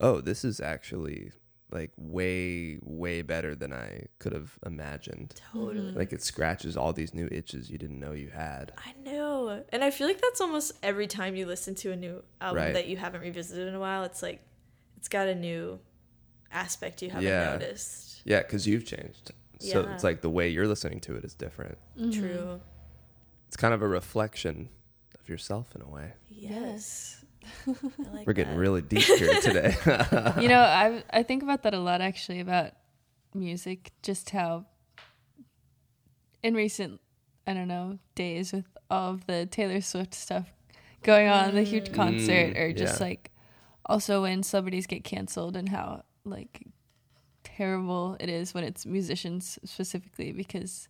[0.02, 1.32] oh, this is actually
[1.72, 5.36] like way, way better than I could have imagined.
[5.54, 5.90] Totally.
[5.90, 5.98] Mm-hmm.
[6.00, 8.72] Like it scratches all these new itches you didn't know you had.
[8.78, 9.64] I know.
[9.72, 12.74] And I feel like that's almost every time you listen to a new album Right.
[12.74, 14.04] that you haven't revisited in a while.
[14.04, 14.42] It's like
[14.98, 15.80] it's got a new
[16.52, 17.52] aspect you haven't Yeah.
[17.54, 18.22] noticed.
[18.26, 19.32] Yeah, because you've changed.
[19.60, 19.94] So Yeah.
[19.94, 21.78] it's like the way you're listening to it is different.
[21.98, 22.20] Mm-hmm.
[22.20, 22.62] True.
[23.48, 24.70] It's kind of a reflection
[25.20, 26.14] of yourself in a way.
[26.30, 27.24] Yes.
[28.14, 28.60] Like We're getting that.
[28.60, 29.76] really deep here today.
[30.42, 32.72] you know, I I think about that a lot actually about
[33.34, 34.66] music, just how
[36.44, 37.00] in recent
[37.48, 40.52] I don't know days with all of the Taylor Swift stuff
[41.04, 43.06] going on, the huge concert, Mm, or just yeah.
[43.08, 43.32] like
[43.86, 46.68] also when celebrities get canceled and how like
[47.44, 50.88] terrible it is when it's musicians specifically because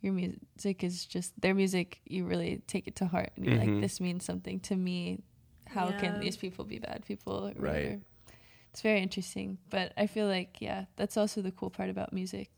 [0.00, 3.72] your music is just their music you really take it to heart and you're Mhm.
[3.74, 5.20] like this means something to me
[5.70, 6.00] how Yeah.
[6.00, 7.56] can these people be bad people Right.
[7.56, 8.00] whatever
[8.72, 9.58] it's very interesting.
[9.68, 12.50] But I feel like yeah, that's also the cool part about music.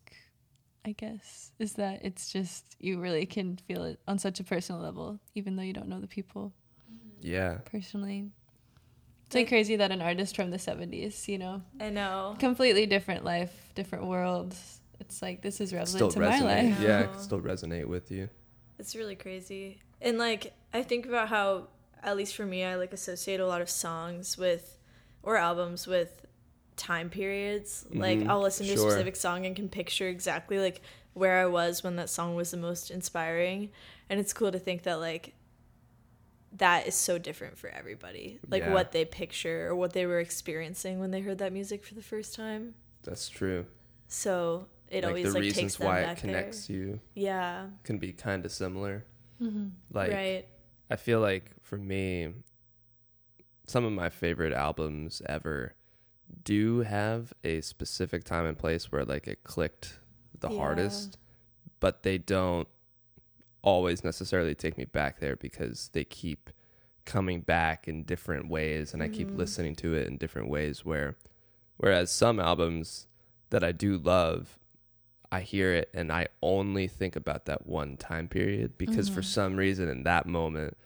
[0.84, 4.80] I guess is that it's just you really can feel it on such a personal
[4.82, 6.52] level, even though you don't know the people
[6.92, 7.26] mm-hmm.
[7.34, 7.58] Yeah.
[7.64, 8.30] personally.
[9.26, 12.36] It's like Like- crazy that an artist from the '70s, you know, I know.
[12.38, 14.54] completely different life, different world.
[15.00, 16.80] It's like this is Still relevant to my life.
[16.80, 17.12] Yeah, it No.
[17.12, 18.28] can still resonate with you.
[18.78, 19.78] It's really crazy.
[20.02, 21.68] And like I think about how
[22.02, 24.78] at least for me I like associate a lot of songs with
[25.22, 26.26] or albums with
[26.76, 27.86] time periods.
[27.90, 28.88] Like Mhm, I'll listen to sure.
[28.88, 30.80] a specific song and can picture exactly like
[31.14, 33.70] where I was when that song was the most inspiring.
[34.08, 35.34] And it's cool to think that like
[36.56, 38.38] that is so different for everybody.
[38.48, 38.72] Like Yeah.
[38.74, 42.02] what they picture or what they were experiencing when they heard that music for the
[42.02, 42.74] first time.
[43.02, 43.66] That's true.
[44.08, 47.00] So it like always the like reasons takes them why back it connects you.
[47.14, 47.66] Yeah.
[47.84, 49.04] can be kind of similar.
[49.38, 50.46] hmm Like right.
[50.92, 52.28] I feel like for me,
[53.66, 55.74] some of my favorite albums ever
[56.44, 59.98] do have a specific time and place where like it clicked
[60.38, 60.56] the Yeah.
[60.58, 61.16] hardest,
[61.80, 62.68] but they don't
[63.62, 66.50] always necessarily take me back there because they keep
[67.06, 69.38] coming back in different ways and I keep Mhm.
[69.38, 71.16] listening to it in different ways where
[71.78, 73.06] whereas some albums
[73.48, 74.58] that I do love
[75.32, 79.24] I hear it and I only think about that one time period because for Mhm.
[79.24, 80.76] some reason in that moment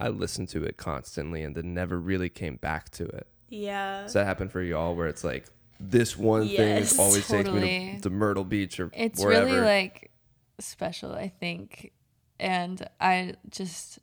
[0.00, 3.26] I listened to it constantly and then never really came back to it.
[3.48, 4.02] Yeah.
[4.02, 5.46] Does that happen for y'all where it's like
[5.78, 7.92] this one thing is always takes me Totally.
[7.96, 9.46] to, to Myrtle Beach or It's wherever?
[9.46, 10.10] really like
[10.58, 11.92] special, I think.
[12.38, 13.98] And I just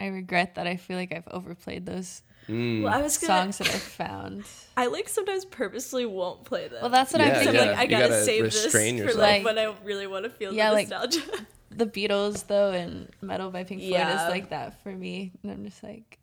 [0.00, 2.82] I regret that I feel like I've overplayed those Mm.
[2.82, 4.42] well, I was gonna songs that I found.
[4.76, 6.78] I like sometimes purposely won't play them.
[6.80, 7.60] Well, that's what Yeah, I'm thinking.
[7.60, 9.20] I'm like, I gotta, gotta save this restrain for yourself.
[9.20, 11.20] like Like- when I really want to feel Yeah, the like- nostalgia.
[11.76, 14.24] The Beatles though and Meddle by Pink Floyd Yeah.
[14.26, 15.32] is like that for me.
[15.42, 16.18] And I'm just like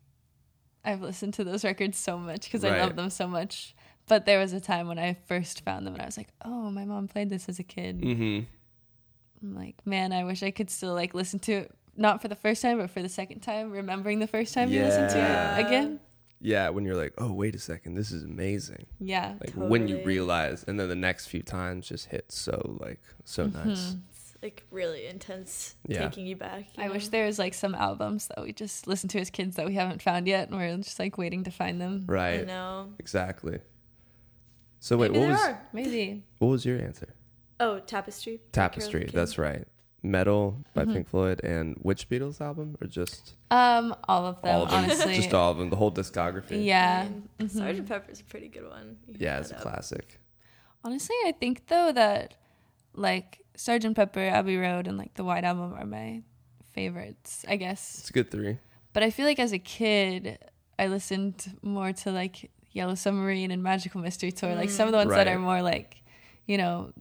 [0.84, 3.74] I've listened to those records so much because I love them so much.
[4.08, 6.70] But there was a time when I first found them and I was like, "Oh,
[6.70, 8.40] my mom played this as a kid." hmm
[9.42, 12.34] I'm like, "Man, I wish I could still like listen to it not for the
[12.34, 15.66] first time, but for the second time, remembering the first time you listened to it
[15.66, 16.00] again."
[16.42, 18.86] Yeah, when you're like, oh wait a second, this is amazing.
[18.98, 19.34] Yeah.
[19.40, 23.46] Like when you realize, and then the next few times just hit so like so
[23.48, 23.96] nice.
[24.42, 26.08] It's like really intense, Yeah.
[26.08, 26.66] taking you back.
[26.76, 29.56] you I wish there was like some albums that we just listen to as kids
[29.56, 32.06] that we haven't found yet, and we're just like waiting to find them.
[32.08, 32.46] I Right.
[32.46, 32.92] know.
[32.98, 33.60] Exactly.
[34.78, 35.68] So wait, Maybe what there was are.
[35.72, 36.24] Maybe.
[36.38, 37.14] what was your answer?
[37.58, 38.40] Oh, Tapestry.
[38.52, 39.10] Tapestry.
[39.12, 39.66] That's right.
[40.02, 40.92] Meddle by Mhm.
[40.94, 44.84] Pink Floyd and which Beatles album or just Um, all of them, all of them?
[44.84, 45.16] honestly.
[45.16, 46.64] just all of them, the whole discography.
[46.64, 47.04] Yeah.
[47.06, 47.50] I mean, Mhm.
[47.50, 48.96] Sergeant Pepper's a pretty good one.
[49.06, 49.60] You Yeah, it's a up.
[49.60, 50.18] classic.
[50.82, 52.36] Honestly, I think though that
[52.94, 56.22] like Sergeant Pepper, Abbey Road, and like the White Album are my
[56.72, 57.44] favorites.
[57.46, 57.98] I guess.
[57.98, 58.58] It's a good three.
[58.92, 60.38] But I feel like as a kid,
[60.78, 64.98] I listened more to like Yellow Submarine and Magical Mystery Tour, like some of the
[64.98, 66.02] ones that are more like,
[66.46, 66.92] you know,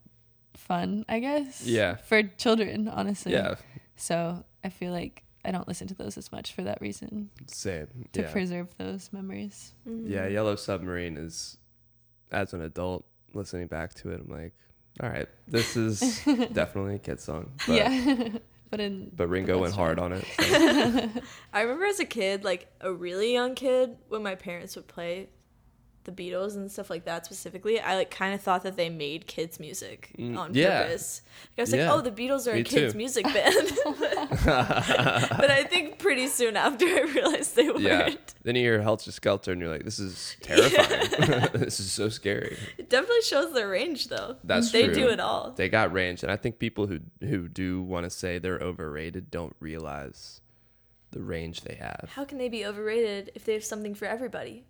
[0.56, 1.06] fun.
[1.08, 1.66] I guess.
[1.66, 1.96] Yeah.
[1.96, 3.32] For children, honestly.
[3.32, 3.56] Yeah.
[3.96, 7.88] So I feel like I don't listen to those as much for that reason Same.
[8.12, 8.32] to yeah.
[8.32, 9.74] preserve those memories.
[9.88, 10.10] Mhm.
[10.10, 11.58] Yeah, Yellow Submarine is
[12.32, 14.54] as an adult listening back to it, I'm like,
[15.02, 16.00] all right, this is
[16.54, 17.52] definitely a kid song.
[17.68, 18.30] But, yeah.
[18.70, 20.26] but in But Ringo went hard on it.
[20.40, 21.10] so-
[21.54, 25.30] I remember as a kid, like a really young kid, when my parents would play
[26.06, 29.28] the Beatles and stuff like that specifically, I like kind of thought that they made
[29.28, 30.84] kids music Mm, on yeah.
[30.84, 31.22] purpose.
[31.58, 32.98] Like, I was like, oh, the Beatles are Me a kids too.
[32.98, 33.72] music band.
[34.46, 37.82] but I think pretty soon after I realized they weren't.
[37.82, 38.10] yeah.
[38.44, 41.50] Then you hear Helter Skelter and you're like, this is terrifying.
[41.54, 42.58] this is so scary.
[42.78, 44.38] It definitely shows their range though.
[44.44, 44.94] That's they true.
[44.94, 45.52] do it all.
[45.52, 46.24] They got range.
[46.24, 50.42] And I think people who who do want to say they're overrated don't realize
[51.12, 52.10] the range they have.
[52.14, 54.64] How can they be overrated if they have something for everybody?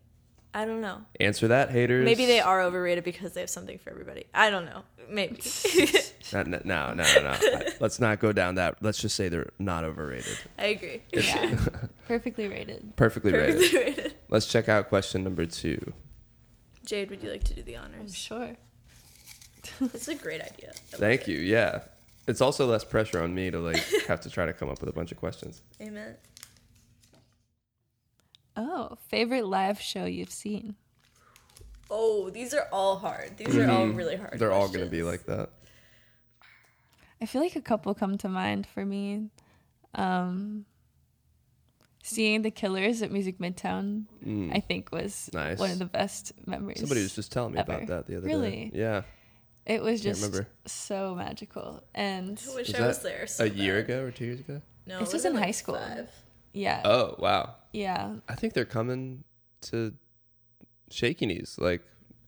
[0.53, 1.01] I don't know.
[1.19, 2.03] Answer that, haters.
[2.05, 4.25] Maybe they are overrated because they have something for everybody.
[4.33, 4.83] I don't know.
[5.09, 5.41] Maybe.
[6.31, 7.37] No, no, no, no, no.
[7.41, 7.61] no.
[7.79, 8.75] Let's not go down that.
[8.81, 10.37] Let's just say they're not overrated.
[10.59, 11.01] I agree.
[11.11, 11.57] yeah.
[12.07, 12.95] perfectly rated.
[12.97, 13.55] Perfectly rated.
[13.55, 14.13] Perfectly rated.
[14.29, 15.91] Let's check out question number two.
[16.85, 18.11] Jade, would you like to do the I'm honors?
[18.11, 18.55] Oh, sure.
[19.91, 20.69] It's a great idea.
[20.69, 21.29] I love Thank it.
[21.31, 21.39] you.
[21.39, 21.79] Yeah.
[22.27, 24.89] It's also less pressure on me to like have to try to come up with
[24.89, 25.63] a bunch of questions.
[25.81, 26.15] Amen.
[28.62, 30.76] Oh, favorite live show you've seen?
[31.89, 33.38] Oh, these are all hard.
[33.38, 33.95] These are all Mhm.
[33.95, 34.38] really hard.
[34.38, 35.28] They're all going to be questions.
[35.30, 35.49] like that.
[37.22, 39.30] I feel like a couple come to mind for me.
[39.95, 40.66] Um,
[42.03, 44.53] seeing the Killers at Music Midtown, Mm.
[44.55, 45.57] I think was Nice.
[45.57, 46.80] one of the best memories.
[46.82, 48.34] Somebody was just telling me about that the other day.
[48.34, 48.72] Really?
[48.74, 49.03] Yeah.
[49.66, 50.49] it was Can't just remember.
[50.66, 53.28] so magical, and I wish Was I was that there.
[53.28, 53.84] So a year bad.
[53.86, 54.62] ago or two years ago?
[54.88, 55.76] No, This it was would've in been high school.
[55.76, 56.10] five.
[56.53, 57.55] Yeah, Oh, wow.
[57.73, 58.15] yeah.
[58.27, 59.23] I think they're coming
[59.61, 59.93] to
[60.89, 61.81] Shaky Knees, like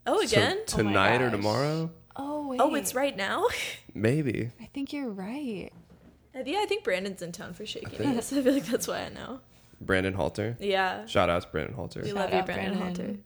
[0.05, 0.57] Oh, again?
[0.57, 2.59] Oh my tonight or tomorrow, Oh, oh wait.
[2.61, 3.45] oh, it's right now?
[3.93, 4.51] maybe.
[4.59, 5.69] I think you're right.
[6.35, 8.31] Uh, yeah, I think Brandon's in town for Shaky think- Knees.
[8.37, 9.41] I feel like that's why I know.
[9.79, 10.57] Brandon Halter.
[10.59, 11.05] Yeah.
[11.07, 12.01] Shout out to Brandon Halter.
[12.01, 13.05] We Shout love you, Brandon, Brandon.
[13.07, 13.19] Halter.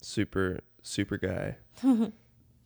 [0.00, 1.56] Super super guy.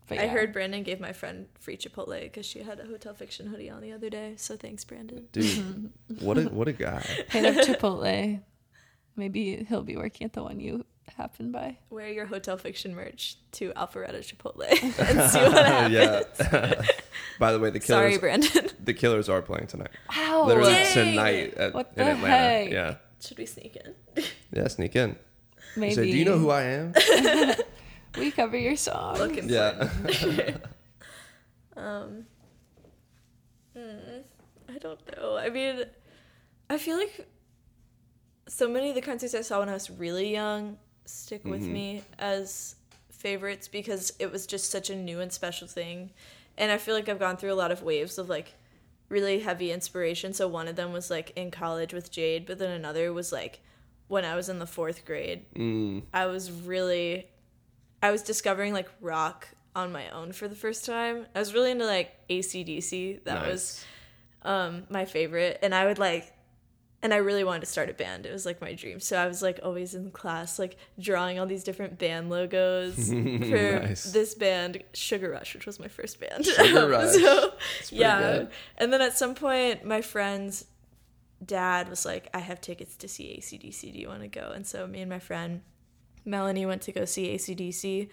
[0.08, 0.28] But I yeah.
[0.30, 3.80] heard Brandon gave my friend free Chipotle because she had a Hotel Fiction hoodie on
[3.82, 4.34] the other day.
[4.36, 5.26] So thanks, Brandon.
[5.32, 5.90] Dude,
[6.20, 7.00] what a what a guy.
[7.30, 8.40] hit up Chipotle.
[9.16, 10.84] Maybe he'll be working at the one you
[11.16, 11.78] happen by.
[11.90, 14.68] Wear your Hotel Fiction merch to Alpharetta Chipotle
[15.10, 15.94] and see what happens.
[16.52, 16.82] yeah.
[17.38, 18.68] By the way, the killers Sorry, Brandon.
[18.82, 19.90] the killers are playing tonight.
[20.14, 20.44] Wow.
[20.46, 20.94] Literally Yay!
[20.94, 22.26] tonight at, What in Atlanta.
[22.28, 22.70] heck?
[22.70, 22.94] Yeah.
[23.20, 24.24] Should we sneak in?
[24.52, 25.16] Yeah, sneak in.
[25.76, 25.88] Maybe.
[25.88, 26.92] He said, Do you know who I am?
[28.16, 29.18] We cover your song?
[29.18, 29.88] Looking yeah.
[31.76, 32.24] Um,
[33.76, 34.20] hmm,
[34.68, 35.36] I don't know.
[35.36, 35.84] I mean,
[36.70, 37.26] I feel like
[38.48, 41.68] so many of the concerts I saw when I was really young stick with Mhm.
[41.72, 42.76] me as
[43.10, 46.10] favorites because it was just such a new and special thing.
[46.56, 48.54] And I feel like I've gone through a lot of waves of like
[49.08, 50.32] really heavy inspiration.
[50.32, 53.60] So one of them was like in college with Jade, but then another was like
[54.08, 55.44] when I was in the fourth grade.
[55.54, 57.28] Mm, I was really
[58.02, 61.26] I was discovering like rock on my own for the first time.
[61.34, 63.24] I was really into like ACDC.
[63.24, 63.50] That nice.
[63.52, 63.84] was
[64.42, 65.58] um my favorite.
[65.62, 66.32] And I would like
[67.02, 68.26] and I really wanted to start a band.
[68.26, 69.00] It was like my dream.
[69.00, 73.80] So I was like always in class, like drawing all these different band logos for
[73.80, 74.04] Nice.
[74.12, 76.44] this band, Sugar Rush, which was my first band.
[76.46, 77.14] Sugar Rush.
[77.14, 77.52] so
[77.90, 78.20] yeah.
[78.20, 78.48] good.
[78.78, 80.64] And then at some point my friend's
[81.44, 83.92] dad was like, I have tickets to see ACDC.
[83.92, 84.52] Do you want to go?
[84.54, 85.60] And so me and my friend
[86.26, 88.08] Melanie went to go see ACDC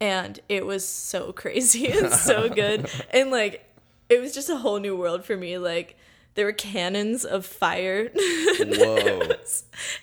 [0.00, 2.88] and it was so crazy and so good.
[3.10, 3.64] and like
[4.08, 5.58] it was just a whole new world for me.
[5.58, 5.96] Like
[6.34, 8.08] there were cannons of fire.
[8.14, 9.20] Whoa.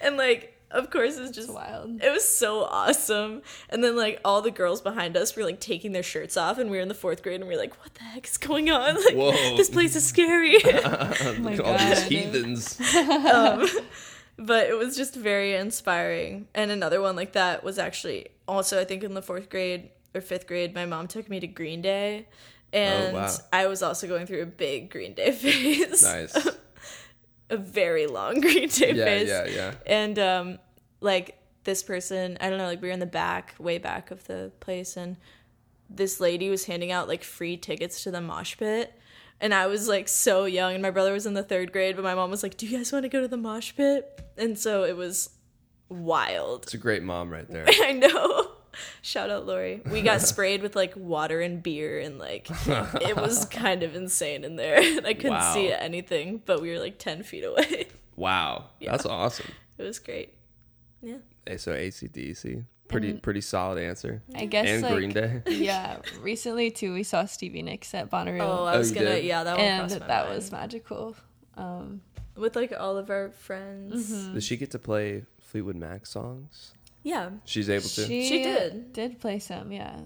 [0.02, 2.02] and like of course it's just It's wild.
[2.04, 3.42] it was so awesome.
[3.70, 6.70] And then like all the girls behind us were like taking their shirts off and
[6.70, 8.70] we were in the fourth grade and we were like, What the heck is going
[8.70, 8.96] on?
[8.96, 9.32] Like Whoa.
[9.56, 10.58] this place is scary.
[10.66, 12.80] Oh my All these heathens.
[12.96, 13.66] um,
[14.38, 16.48] but it was just very inspiring.
[16.54, 20.22] And another one like that was actually also, I think, in the fourth grade or
[20.22, 22.28] fifth grade, my mom took me to Green Day.
[22.74, 23.32] And Oh, wow.
[23.54, 26.04] I was also going through a big Green Day phase.
[26.04, 26.36] Nice.
[27.50, 29.28] a very long Green Day Yeah, phase.
[29.30, 29.74] yeah, yeah.
[29.86, 30.60] And um,
[31.02, 34.26] like this person, I don't know, like we were in the back, way back of
[34.28, 35.18] the place, and
[35.90, 38.94] this lady was handing out like free tickets to the mosh pit.
[39.42, 42.04] And I was like so young, and my brother was in the third grade, but
[42.04, 44.58] my mom was like, "Do you guys want to go to the mosh pit?" And
[44.58, 45.30] so it was
[45.90, 46.64] wild.
[46.64, 47.66] It's a great mom right there.
[47.68, 48.52] I know.
[49.02, 49.82] Shout out Lori.
[49.90, 54.44] We got sprayed with like water and beer, and like it was kind of insane
[54.44, 54.78] in there.
[54.82, 55.54] And I couldn't Wow.
[55.54, 57.88] see anything, but we were like ten feet away.
[58.16, 58.66] Wow.
[58.80, 58.92] Yeah.
[58.92, 59.52] That's awesome.
[59.78, 60.34] It was great.
[61.02, 61.18] Yeah.
[61.46, 62.66] Hey, so ACDC.
[62.88, 64.22] Pretty And- pretty solid answer.
[64.36, 65.42] I guess and like Green Day.
[65.48, 65.98] yeah.
[66.22, 69.16] Recently too, we saw Stevie Nicks at Bonnaroo, Oh, I Oh, was you gonna.
[69.16, 69.26] did?
[69.26, 70.36] Yeah, that one and crossed my that mind.
[70.36, 71.16] was magical.
[71.58, 72.02] Um,
[72.36, 74.12] with like all of our friends.
[74.12, 74.34] mhm.
[74.36, 76.74] Does she get to play Fleetwood Mac songs?
[77.02, 78.06] Yeah, She's able to.
[78.08, 78.92] She, She did.
[78.94, 80.00] Did play some, yeah,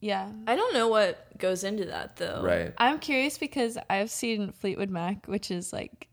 [0.00, 0.30] yeah.
[0.46, 2.40] I don't know what goes into that though.
[2.42, 2.72] right.
[2.78, 6.08] I'm curious because I've seen Fleetwood Mac, which is like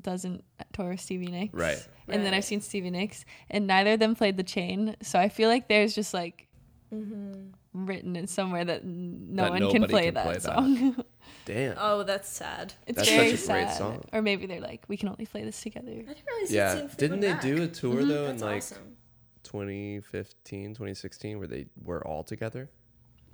[0.00, 1.86] doesn't tour with Stevie Nicks, Right.
[2.08, 4.96] And then I've seen Stevie Nicks, and neither of them played the chain.
[5.02, 6.48] So I feel like there's just like
[6.90, 7.32] hmm
[7.74, 10.42] written in somewhere that no That one can play can that play that.
[10.42, 11.04] song.
[11.46, 11.74] Damn.
[11.78, 12.74] Oh, that's sad.
[12.86, 13.78] it's That's very such a great sad.
[13.78, 14.04] song.
[14.12, 15.90] Or maybe they're like, we can only play this together.
[15.90, 16.86] I didn't really see yeah.
[16.98, 18.08] Didn't they do a tour Mhm.
[18.08, 18.96] though in like awesome.
[19.44, 22.68] 2015, 2016 where they were all together?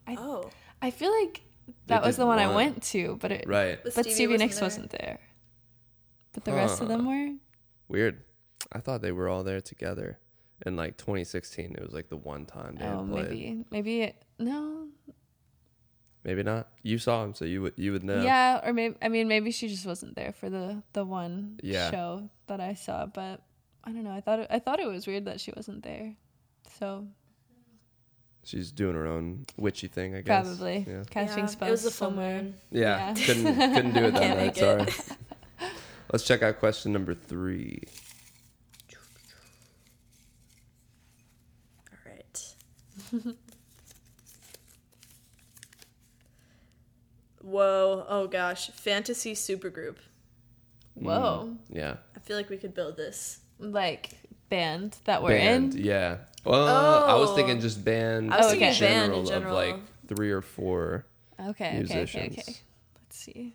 [0.07, 0.51] I- Oh,
[0.81, 1.43] I feel like
[1.89, 3.83] that was the one, I went to, but it, Right.
[3.83, 4.64] but, but Stevie, Nicks there.
[4.64, 5.19] wasn't there.
[6.33, 7.35] But the rest of them were.
[7.89, 8.23] Weird.
[8.73, 10.19] I thought they were all there together.
[10.67, 13.29] In like 2016, it was like the one time they Oh, had played.
[13.31, 14.89] maybe, maybe it, no,
[16.25, 16.69] Maybe not.
[16.83, 18.21] You saw him, so you would you would know.
[18.23, 21.91] Yeah, or maybe I mean maybe she just wasn't there for the the one Yeah.
[21.93, 23.41] show that I saw, but
[23.85, 24.11] I don't know.
[24.11, 26.17] I thought it, I thought it was weird that she wasn't there.
[26.79, 27.07] So
[28.45, 30.45] She's doing her own witchy thing, I guess.
[30.47, 31.05] probably Yeah.
[31.09, 32.43] catching Yeah, spells It was a full somewhere.
[32.43, 32.55] moon.
[32.73, 33.15] Yeah.
[33.17, 33.25] Yeah.
[33.27, 34.57] Couldn't couldn't do it that night.
[34.57, 34.87] Sorry.
[36.13, 37.83] Let's check out question number three.
[41.93, 42.55] All right.
[47.43, 48.05] Whoa!
[48.09, 49.97] Oh gosh, fantasy supergroup.
[50.99, 51.97] Mm, Whoa, Yeah.
[52.17, 53.39] I feel like we could build this.
[53.61, 54.11] like
[54.49, 55.75] band that we're band.
[55.75, 55.85] in.
[55.85, 56.19] Yeah.
[56.45, 57.35] Well, I was Oh.
[57.37, 58.33] thinking just band.
[58.33, 58.81] I was Oh, thinking okay.
[58.81, 61.07] band in general of like three or four.
[61.41, 62.57] Okay, okay, okay, okay.
[62.97, 63.55] Let's see.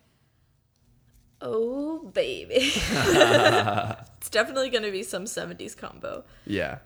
[1.40, 6.24] Oh baby, it's definitely gonna be some '70s combo.
[6.46, 6.78] Yeah.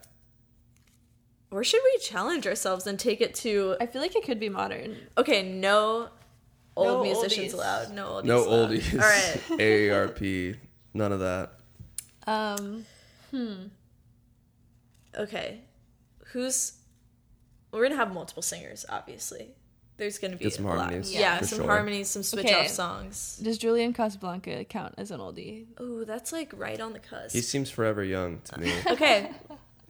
[1.51, 4.49] Or should we challenge ourselves and take it to I feel like it could be
[4.49, 4.97] modern.
[5.17, 6.09] okay, no
[6.75, 7.53] old No musicians oldies.
[7.53, 7.93] allowed.
[7.93, 8.23] No oldies.
[8.25, 8.69] No allowed.
[8.71, 8.93] oldies.
[8.93, 9.59] All right.
[9.59, 10.55] AARP.
[10.93, 11.51] None of that.
[12.27, 12.85] Um,
[13.31, 13.53] Hmm.
[15.17, 15.61] Okay.
[16.33, 16.73] Who's
[17.71, 19.49] we're gonna have multiple singers, obviously.
[19.97, 20.77] There's gonna be Get some a lot.
[20.79, 21.67] harmonies, Yeah, for some sure.
[21.67, 22.61] harmonies, some switch Okay.
[22.65, 23.37] off songs.
[23.43, 25.65] does Julian Casablanca count as an oldie?
[25.77, 27.35] Oh, that's like right on the cusp.
[27.35, 28.73] He seems forever young to me.
[28.89, 29.31] okay.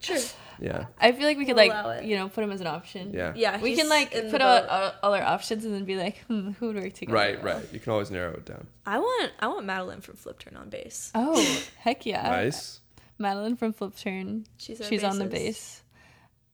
[0.02, 0.18] Sure.
[0.62, 0.86] Yeah.
[1.00, 3.12] I feel like we could We'll like you know put him as an option.
[3.14, 3.34] Yeah.
[3.36, 3.60] Yeah.
[3.62, 6.68] We can like put out all, all our options and then be like, hmm, who
[6.68, 7.14] would work together?
[7.16, 7.66] Right, right.
[7.72, 8.68] You can always narrow it down.
[8.86, 11.12] I want I want Madeline from Flipturn on bass.
[11.16, 12.24] Oh, heck yeah.
[12.24, 12.82] Nice.
[13.18, 14.46] Madeline from Flipturn.
[14.58, 15.82] She's our She's on the bass.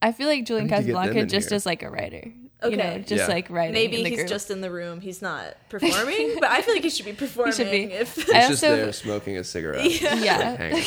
[0.01, 1.55] I feel like Julian I need to get them Casablanca just here.
[1.55, 2.31] as like a writer.
[2.61, 2.71] Okay.
[2.71, 3.27] You know, just Yeah.
[3.27, 3.73] like writing.
[3.73, 4.29] Maybe in the he's group.
[4.29, 5.01] just in the room.
[5.01, 7.53] He's not performing, but I feel like he should be performing.
[7.53, 7.83] should be.
[7.85, 9.85] If He's I just also- there smoking a cigarette.
[10.01, 10.15] Yeah.
[10.23, 10.55] Yeah.
[10.57, 10.83] Hanging.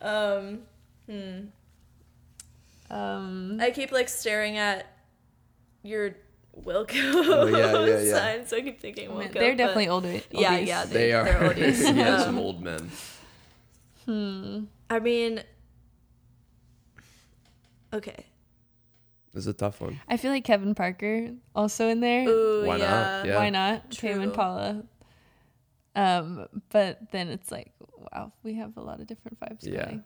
[0.00, 0.58] um,
[1.12, 2.94] hmm.
[2.94, 4.86] Um, I keep like staring at
[5.82, 6.14] your
[6.64, 8.12] Wilco Oh, yeah, yeah, yeah.
[8.18, 9.32] sign, so I keep thinking I mean, Wilco.
[9.32, 10.20] they're definitely older.
[10.30, 10.66] Yeah, oldies.
[10.66, 11.24] yeah, They are.
[11.24, 11.80] They're oldies.
[11.96, 12.90] yeah, Um, some old men.
[14.06, 14.64] Hmm.
[14.90, 15.42] I mean,
[17.94, 18.26] okay.
[19.32, 19.98] This is a tough one.
[20.08, 22.28] I feel like Kevin Parker also in there.
[22.28, 22.80] Ooh, Why not?
[22.80, 23.24] yeah.
[23.24, 23.36] Yeah.
[23.36, 23.90] Why not?
[23.90, 24.22] Tame True.
[24.22, 24.82] Impala.
[25.96, 27.72] Um, but then it's like,
[28.12, 29.84] wow, we have a lot of different vibes Yeah.
[29.86, 30.04] going.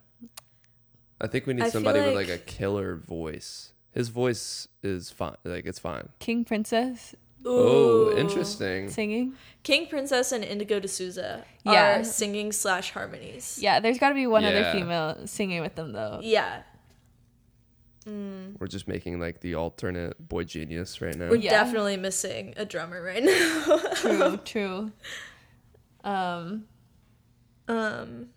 [1.20, 3.72] I think we need I feel somebody with like- like a killer voice.
[3.92, 5.36] His voice is fine.
[5.44, 6.10] Like it's fine.
[6.18, 7.14] King Princess
[7.48, 8.16] Oh, Ooh.
[8.18, 8.90] interesting.
[8.90, 9.34] singing.
[9.62, 12.00] King Princess and Indigo De Souza Yeah.
[12.00, 13.58] are singing slash harmonies.
[13.62, 14.72] Yeah, there's got to be one other Yeah.
[14.72, 16.18] female singing with them though.
[16.22, 16.62] Yeah.
[18.04, 18.58] Mm.
[18.60, 21.28] We're just making like the alternate boy genius right now.
[21.28, 21.50] We're Yeah.
[21.50, 23.78] definitely missing a drummer right now.
[23.94, 24.92] True, true.
[26.04, 26.66] Um,
[27.68, 28.28] um.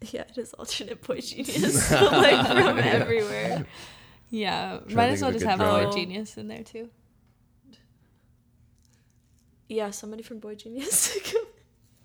[0.12, 3.66] Yeah, it is alternate boy genius, like from everywhere.
[4.30, 5.86] yeah, might as well just have drummer.
[5.86, 6.88] Boy Genius in there too.
[9.68, 11.16] Yeah, somebody from Boy Genius.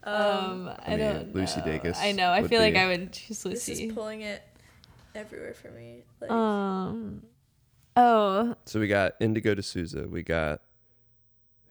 [0.03, 1.35] um, Um, I, mean, don't.
[1.35, 1.65] Lucy know.
[1.67, 2.27] Dacus I know.
[2.29, 3.55] I would feel like I would choose Lucy.
[3.55, 3.85] this Lucy.
[3.87, 4.43] is pulling it
[5.15, 6.03] everywhere for me.
[6.19, 7.23] Like, Um.
[7.95, 10.07] Oh, So we got Indigo De Souza.
[10.07, 10.61] We got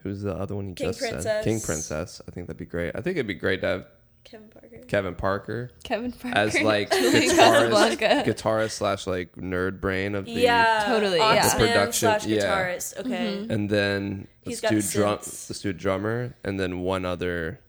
[0.03, 1.45] who's the other one you King just said?
[1.45, 2.23] King Princess.
[2.27, 2.93] I think that'd be great.
[2.95, 3.87] I think it'd be great to have
[4.25, 4.79] Kevin Parker.
[4.89, 10.85] Kevin Parker Kevin Parker as like guitarist, guitarist slash like nerd brain of the Yeah,
[10.87, 11.49] Totally, Ox yeah.
[11.59, 12.39] The production, slash yeah.
[12.43, 12.99] guitarist.
[12.99, 13.11] Okay.
[13.47, 13.51] Mhm.
[13.51, 15.19] and then He's let's do the drum.
[15.19, 15.51] synths.
[15.51, 17.61] Let's do drummer, and then one other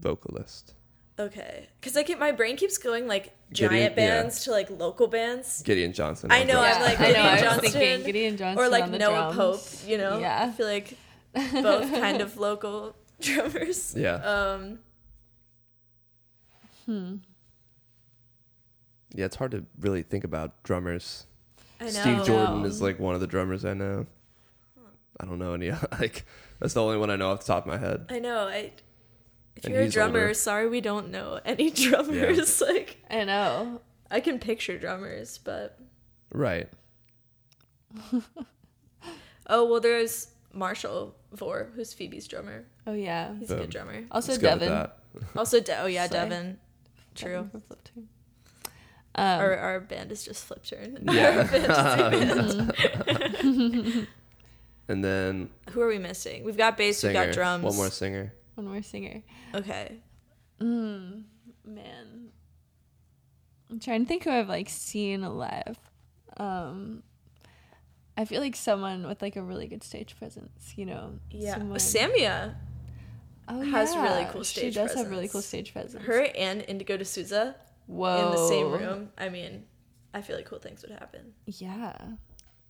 [0.00, 0.74] vocalist.
[1.18, 1.68] Okay.
[1.80, 4.22] Because I keep my brain keeps going like Gideon- giant yeah.
[4.22, 5.62] bands to like local bands.
[5.62, 6.32] Gideon Johnson.
[6.32, 6.76] I know, drums.
[6.76, 7.08] I'm like I know.
[7.34, 9.36] Gideon I was thinking Gideon Johnson or like on the Noah drums.
[9.36, 10.18] Pope, you know?
[10.18, 10.44] Yeah.
[10.44, 10.96] I feel like
[11.34, 13.94] both kind of local drummers.
[13.96, 14.14] Yeah.
[14.14, 14.78] Um
[16.86, 17.16] Hmm.
[19.14, 21.26] Yeah, it's hard to really think about drummers.
[21.80, 21.90] I know.
[21.90, 22.64] Steve Jordan No.
[22.66, 24.06] is like one of the drummers I know.
[25.20, 25.70] I don't know any
[26.00, 26.24] like
[26.58, 28.06] that's the only one I know off the top of my head.
[28.08, 28.48] I know.
[28.48, 28.72] I
[29.56, 30.34] if And you're a drummer, older.
[30.34, 32.60] sorry we don't know any drummers.
[32.60, 33.82] Like I know.
[34.10, 35.78] I can picture drummers, but
[36.32, 36.68] Right.
[39.48, 42.64] oh well there's Marshall Vore, who's Phoebe's drummer.
[42.86, 43.34] Oh yeah.
[43.38, 44.04] He's a good drummer.
[44.10, 44.74] Also Let's go with Devin.
[44.74, 44.98] that.
[45.36, 46.18] Also De- oh yeah, Slay.
[46.18, 46.58] Devin.
[47.14, 47.48] True.
[47.66, 48.08] Flip Turn.
[49.14, 50.98] Um, our our band is just Flipturn.
[51.12, 51.46] Yeah.
[54.88, 56.44] And then Who are we missing?
[56.44, 57.18] We've got bass, singer.
[57.18, 57.64] we've got drums.
[57.64, 58.32] One more singer.
[58.56, 59.22] one more singer.
[59.54, 59.98] Okay.
[60.60, 61.22] Mm,
[61.64, 62.28] man.
[63.70, 65.78] I'm trying to think who I've like seen alive.
[66.36, 67.02] Um
[68.16, 71.18] I feel like someone with like a really good stage presence, you know.
[71.30, 71.54] Yeah.
[71.58, 72.56] Someone, Samia.
[73.48, 74.64] Oh, has really cool stage.
[74.64, 76.04] She stage does have really cool stage presence.
[76.04, 78.26] Her and Indigo De Souza Whoa.
[78.26, 79.10] in the same room.
[79.18, 79.64] I mean,
[80.14, 81.32] I feel like cool things would happen.
[81.46, 81.96] Yeah.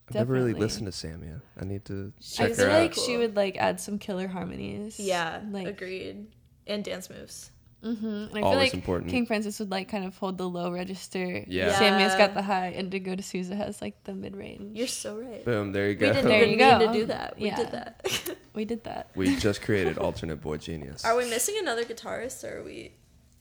[0.08, 1.40] I've never really listened to Samia.
[1.60, 2.80] I need to check I her feel out.
[2.82, 3.04] like Cool.
[3.04, 4.98] she would like add some killer harmonies.
[4.98, 6.26] Yeah, Like agreed.
[6.66, 7.50] And dance moves.
[7.84, 8.06] Mm-hmm.
[8.06, 9.10] And I feel Always like important.
[9.10, 11.44] King Princess would like kind of hold the low register.
[11.48, 11.72] Yeah.
[11.72, 12.18] Samia's Yeah.
[12.18, 14.76] got the high, and Indigo De Souza has like the mid range.
[14.76, 15.44] You're so right.
[15.44, 16.06] Boom, there you go.
[16.08, 17.38] We didn't There even you mean to do that.
[17.38, 17.56] We Yeah.
[17.56, 18.36] did that.
[18.54, 19.10] We did that.
[19.16, 21.04] we just created alternate boy genius.
[21.04, 22.92] are we missing another guitarist or are we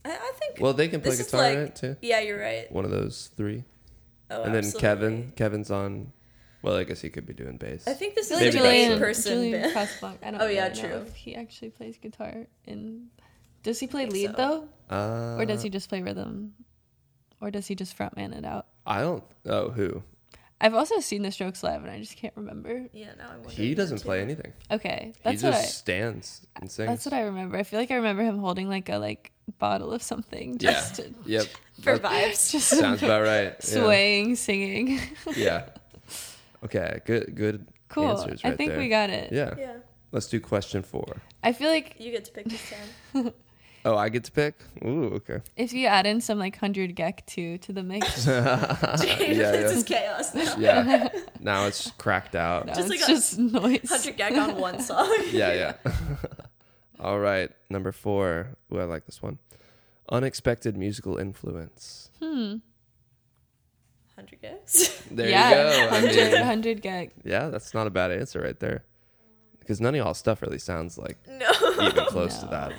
[0.06, 1.96] I, I think Well, they can play this is guitar like- right too.
[2.02, 2.72] Yeah, you're right.
[2.72, 3.66] One of those three.
[4.32, 4.82] Oh, and then absolutely.
[4.82, 5.34] Kevin.
[5.36, 6.14] Kevin's on.
[6.64, 7.88] Well, I guess he could be doing bass.
[7.88, 9.00] I think this is feel like Maybe a that's Julian, it.
[9.00, 9.74] person Julian band.
[9.74, 10.28] Casablanca.
[10.28, 10.98] I don't Oh, yeah, really know true.
[11.08, 12.48] if he actually plays guitar.
[12.66, 13.08] In
[13.64, 14.68] does he play think lead so.
[14.90, 16.54] though, Uh, or does he just play rhythm,
[17.42, 18.68] or does he just frontman it out?
[18.86, 19.24] I don't.
[19.46, 20.02] Oh, who?
[20.64, 22.86] I've also seen the Strokes live, and I just can't remember.
[22.94, 24.54] Yeah, now I'm He doesn't play anything.
[24.70, 25.66] Okay, He that's just what I.
[25.66, 26.88] stands and sings.
[26.88, 27.58] That's what I remember.
[27.58, 30.80] I feel like I remember him holding like a like bottle of something Yeah.
[30.80, 31.48] to Yep.
[31.82, 32.52] For That vibes.
[32.52, 33.56] just sounds about right.
[33.60, 33.60] Yeah.
[33.60, 35.00] swaying, singing.
[35.36, 35.70] Yeah.
[36.64, 37.02] Okay.
[37.06, 37.34] Good.
[37.36, 37.68] Good.
[37.90, 38.10] Cool.
[38.22, 38.80] Answers I think there.
[38.80, 39.34] we got it.
[39.34, 39.56] Yeah.
[39.58, 39.74] Yeah.
[40.12, 41.18] Let's do question four.
[41.44, 42.62] I feel like You get to pick this
[43.14, 43.34] time.
[43.84, 44.56] Oh, I get to pick.
[44.86, 45.06] Ooh.
[45.16, 45.42] Okay.
[45.56, 48.78] if you add in some like hundred gecs two to the mix, yeah.
[48.98, 49.52] this Yeah.
[49.54, 50.56] is chaos now.
[50.60, 51.10] Yeah.
[51.40, 52.68] Now it's cracked out.
[52.68, 53.90] no, Just it's like a just noise.
[53.90, 55.12] 100 gecs on one song.
[55.32, 55.74] Yeah.
[55.84, 55.92] Yeah.
[57.00, 57.50] All right.
[57.70, 58.50] Number four.
[58.72, 59.40] Ooh, I like this one.
[60.12, 62.12] Unexpected musical influence.
[62.20, 62.58] Hmm.
[64.16, 65.02] 100 gecs.
[65.10, 65.88] There yeah, you go.
[65.88, 67.12] I 100, mean, 100 gecs.
[67.24, 68.84] yeah, that's not a bad answer right there.
[69.60, 71.50] Because none of y'all stuff really sounds like no.
[71.82, 72.74] even close to that.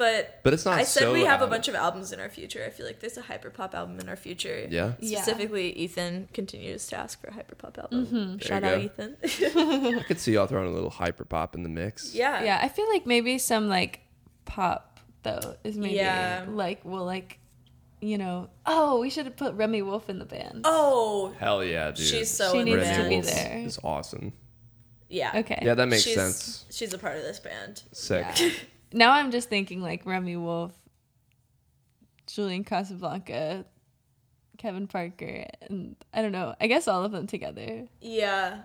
[0.00, 0.04] No.
[0.06, 2.28] But But it's not I said so we have a bunch of albums in our
[2.30, 2.64] future.
[2.66, 4.66] I feel like there's a hyperpop album in our future.
[4.68, 4.92] Yeah.
[4.98, 5.20] Yeah.
[5.20, 8.06] Specifically, Ethan continues to ask for a hyperpop album.
[8.06, 8.42] Mhm.
[8.42, 8.82] Shout out go.
[8.82, 9.16] Ethan.
[9.98, 12.14] I could see y'all throwing a little hyper pop in the mix.
[12.14, 12.42] yeah.
[12.42, 14.00] Yeah, I feel like maybe some like
[14.46, 16.46] pop though is maybe Yeah.
[16.48, 17.38] like well like
[18.00, 20.62] you know oh we should have put Remi Wolf in the band.
[20.64, 22.06] Oh, Hell yeah, dude.
[22.06, 23.58] she's so She needs to be Wolf there.
[23.66, 24.32] Is awesome.
[25.10, 25.32] Yeah.
[25.40, 25.58] Okay.
[25.60, 26.64] Yeah, that makes she's, sense.
[26.70, 27.82] She's a part of this band.
[27.92, 28.24] Sick.
[28.38, 28.50] Yeah.
[28.92, 30.72] Now I'm just thinking like Remi Wolf,
[32.26, 33.64] Julian Casablancas,
[34.58, 36.54] Kevin Parker, and I don't know.
[36.60, 37.86] I guess all of them together.
[38.00, 38.62] Yeah.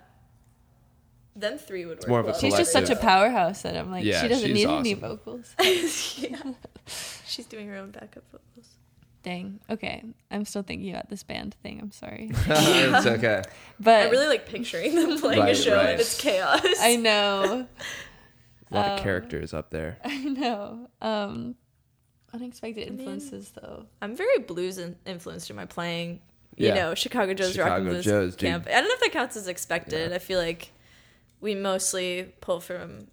[1.36, 1.99] Them three would work.
[1.99, 4.47] It's more of a She's just such a powerhouse that I'm like Yeah, she doesn't
[4.47, 5.53] she's need any vocals.
[6.17, 6.53] yeah.
[7.26, 8.69] She's doing her own backup vocals.
[9.23, 9.59] Dang.
[9.69, 11.80] Okay, I'm still thinking about this band thing.
[11.82, 13.41] I'm sorry, it's okay.
[13.80, 15.89] but I really like picturing them playing a show right.
[15.89, 16.61] and it's chaos.
[16.80, 17.67] I know.
[18.72, 19.97] A lot Um, of characters up there.
[20.03, 20.89] I know.
[21.01, 21.55] Um,
[22.34, 23.86] unexpected mean- influences, though.
[24.01, 26.22] I'm very blues in- influenced in my playing.
[26.57, 26.74] You Yeah.
[26.76, 28.49] know, Chicago Joe's Rock and Chicago Blues Joe's, dude.
[28.49, 28.68] Camp.
[28.68, 30.13] I don't know if that counts as expected.
[30.13, 30.72] I feel like
[31.41, 33.07] we mostly pull from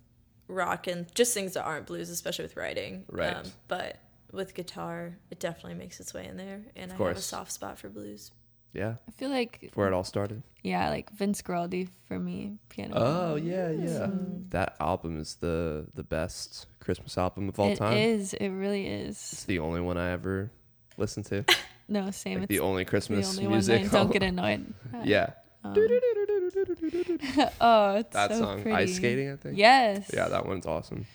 [0.48, 3.04] rock and just things that aren't blues, especially with writing.
[3.10, 3.52] Um, Right.
[3.68, 3.98] but
[4.32, 7.78] with guitar, it definitely makes its way in there, and I have a soft spot
[7.78, 8.30] for blues.
[8.72, 8.94] Yeah.
[9.06, 10.42] I feel like, Where it all started.
[10.62, 12.94] yeah, like Vince Guaraldi for me, piano.
[12.96, 14.06] Oh yeah, yeah.
[14.06, 14.50] Mm.
[14.50, 17.92] That album is the the best Christmas album of all It time.
[17.96, 18.34] It is.
[18.34, 19.16] It really is.
[19.32, 20.50] It's the only one I ever
[20.96, 21.44] listened to.
[21.88, 22.34] No, same.
[22.40, 23.82] Like it's the only the Christmas only music.
[23.82, 23.90] one.
[23.90, 24.72] I don't get annoyed.
[25.04, 25.30] yeah.
[25.62, 25.74] Um,
[27.60, 28.10] oh, it's so good.
[28.12, 28.76] That so song, pretty.
[28.76, 29.58] Ice Skating, I think.
[29.58, 30.10] Yes.
[30.14, 31.06] Yeah, that one's awesome.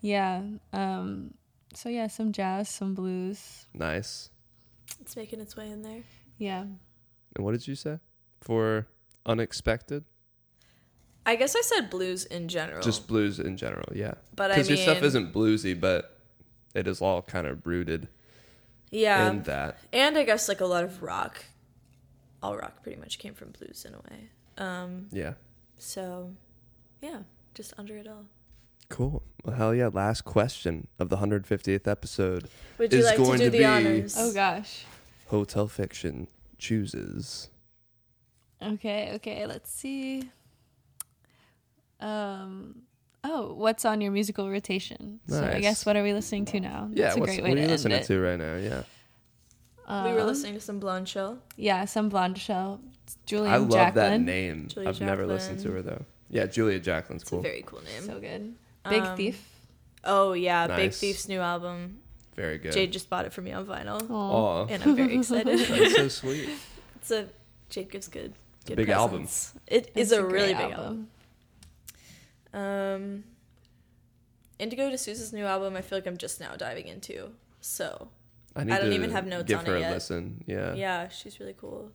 [0.00, 0.42] Yeah.
[0.72, 1.34] Um.
[1.74, 3.66] So yeah, some jazz, some blues.
[3.74, 4.30] Nice.
[5.00, 6.02] It's making its way in there.
[6.38, 6.64] Yeah.
[7.34, 7.98] And what did you say
[8.40, 8.86] for
[9.26, 10.04] unexpected?
[11.26, 12.82] I guess I said blues in general.
[12.82, 14.14] Just blues in general, yeah.
[14.36, 16.18] but I Because mean, your stuff isn't bluesy, but
[16.74, 18.08] it is all kind of rooted
[18.90, 19.78] yeah, in that.
[19.92, 21.42] and I guess like a lot of rock,
[22.42, 24.28] all rock pretty much came from blues in a way.
[24.58, 25.34] Um, Yeah.
[25.78, 26.32] so
[27.00, 27.20] yeah,
[27.54, 28.26] just under it all.
[28.90, 29.22] Cool.
[29.44, 29.88] Well, hell yeah.
[29.90, 32.48] Last question of the 150th episode.
[32.76, 34.14] Would you Is like to going do to the be- honors?
[34.18, 34.84] Oh gosh.
[35.28, 36.28] Hotel Fiction
[36.64, 37.48] chooses.
[38.62, 40.30] Okay, okay, let's see.
[42.00, 42.82] Um
[43.22, 45.20] oh, what's on your musical rotation?
[45.28, 46.88] So I guess what are we listening to now?
[46.92, 48.04] Yeah, That's a what's, great what way are you to end listening it.
[48.06, 48.56] to right now?
[48.56, 48.82] Yeah.
[50.06, 51.38] we were Um, listening to some Blondshell.
[51.56, 52.80] Yeah, some Blondshell.
[53.26, 53.94] Julian I love Jacklin.
[53.94, 54.68] that name.
[54.68, 56.04] Julia I've never listened to her though.
[56.30, 57.40] Yeah, Julia Jacklin's It's cool.
[57.40, 58.02] a very cool name.
[58.02, 58.54] So good.
[58.88, 59.50] Big Um, Thief.
[60.04, 61.98] oh yeah, Big Thief's new album.
[62.34, 62.72] Very good.
[62.72, 64.14] Jade just bought it for me on vinyl, Aw.
[64.14, 65.58] Aw, and I'm very excited.
[65.58, 66.48] that's so sweet.
[66.96, 67.28] it's a
[67.70, 68.32] Jade gives good.
[68.64, 69.20] a good big album.
[69.22, 69.54] presents.
[69.66, 71.08] It is It's a, great really big album.
[72.52, 73.24] Um,
[74.58, 77.30] Indigo De Souza's new album, I feel like I'm just now diving into.
[77.60, 78.08] So
[78.54, 79.92] I, need don't to even have notes give on her it a yet.
[79.94, 80.44] listen.
[80.46, 80.74] Yeah.
[80.74, 81.90] yeah, she's really cool.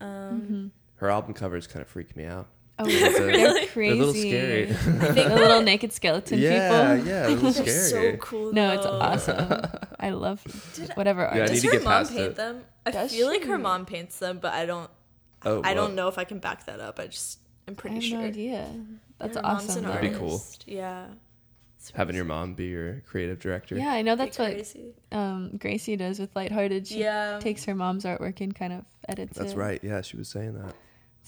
[0.00, 0.70] Um, Mhm.
[0.96, 2.48] Her album covers kind of freak me out.
[2.80, 3.92] Oh, It's a- they're They're crazy.
[3.98, 4.70] a little scary.
[4.70, 7.08] I think the little naked skeleton yeah, people.
[7.08, 8.12] yeah, a little they're scary.
[8.12, 8.52] so cool.
[8.52, 9.62] No, it's awesome.
[9.98, 10.42] I love
[10.74, 11.50] Did- whatever Yeah, art.
[11.50, 12.36] need Does to her get mom paint it.
[12.36, 12.64] them?
[12.86, 14.90] I Does feel like her mom paints them, but I don't.
[15.44, 16.98] Oh, I don't know if I can back that up.
[16.98, 18.18] I just I'm I pretty have sure.
[18.20, 18.68] no idea.
[19.18, 19.84] That's Her mom's awesome.
[19.84, 19.90] an.
[19.92, 20.42] That'd be cool.
[20.66, 21.06] Yeah.
[21.94, 23.76] Having your mom be your creative director.
[23.76, 24.94] Yeah, I know that's what crazy.
[25.12, 26.86] um, Gracie does with Lighthearted.
[26.88, 27.38] She Yeah.
[27.40, 29.56] takes her mom's artwork and kind of edits That's it.
[29.56, 29.82] right.
[29.82, 30.74] Yeah, she was saying that.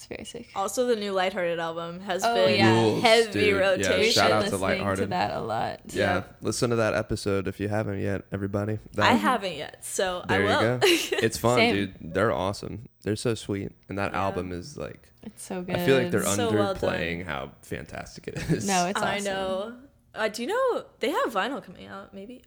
[0.01, 0.49] It's very sick.
[0.55, 2.71] Also, the new Lighthearted album has Oh, been yeah.
[2.73, 3.59] Rules, heavy dude.
[3.61, 3.99] Rotation.
[3.99, 5.09] We've shout out to listening to Lighthearted.
[5.11, 5.79] that a lot.
[5.89, 6.23] Yeah, Yeah.
[6.41, 8.79] listen to that episode if you haven't yet, everybody.
[8.93, 10.77] That, I haven't yet, so There I you will.
[10.77, 10.79] go.
[11.21, 11.75] It's fun, Same.
[11.75, 11.95] dude.
[12.01, 12.87] They're awesome.
[13.03, 14.23] They're so sweet, and that Yeah.
[14.23, 15.09] album is like.
[15.21, 15.75] It's so good.
[15.75, 18.65] I feel like they're So well underplaying how fantastic it is.
[18.67, 19.07] No, it's awesome.
[19.07, 19.73] I know.
[20.15, 22.11] Uh, do you know they have vinyl coming out?
[22.13, 22.41] Maybe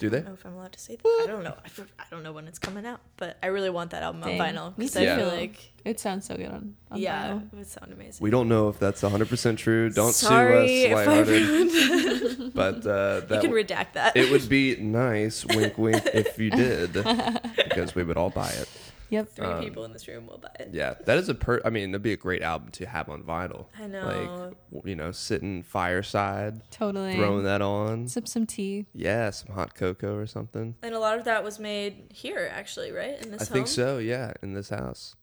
[0.00, 0.18] Do they?
[0.18, 1.20] I don't know if I'm allowed to say that.
[1.22, 1.54] I don't know.
[1.64, 1.68] I,
[1.98, 4.40] I don't know when it's coming out, but I really want that album Dang.
[4.40, 5.16] on vinyl because I too.
[5.16, 7.52] feel like It sounds so good on, on yeah, vinyl.
[7.52, 8.22] it would sound amazing.
[8.22, 9.90] We don't know if that's 100% true.
[9.90, 12.54] Don't Sorry sue us, if I lighthearted.
[12.54, 14.16] But uh, you can w- redact that.
[14.16, 18.68] it would be nice, wink, wink, if you did, because we would all buy it.
[19.10, 19.28] Yep.
[19.30, 20.70] Three um, people in this room will buy it.
[20.72, 21.60] Yeah, that is a per.
[21.64, 23.66] I mean, it'd be a great album to have on vinyl.
[23.78, 24.52] I know.
[24.72, 27.14] Like, you know, sitting fireside, Totally.
[27.14, 28.08] throwing that on.
[28.08, 28.86] Sip some tea.
[28.92, 30.74] Yeah, some hot cocoa or something.
[30.82, 33.20] and a lot of that was made here, actually, right?
[33.22, 33.50] In this house.
[33.50, 33.54] I home?
[33.54, 33.98] think so.
[33.98, 35.14] Yeah, in this house.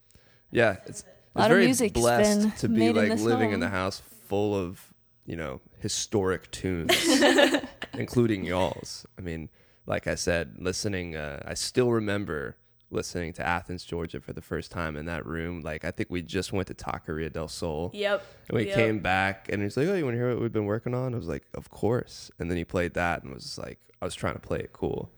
[0.51, 1.03] Yeah, it's, it's
[1.36, 3.59] A lot of very music's blessed been to be made in like this living in
[3.59, 4.93] the house full of
[5.25, 6.91] you know historic tunes,
[7.93, 9.05] including y'all's.
[9.17, 9.49] I mean,
[9.86, 11.15] like I said, listening.
[11.15, 12.57] Uh, I still remember
[12.95, 15.61] listening to Athens, Georgia, for the first time in that room.
[15.61, 17.91] Like I think we just went to Taqueria del Sol.
[17.93, 18.23] Yep.
[18.49, 18.75] And we Yep.
[18.75, 21.13] came back and he's like, Oh, you want to hear what we've been working on?
[21.13, 22.31] I was like, Of course.
[22.39, 25.09] And then he played that and was like, I was trying to play it cool.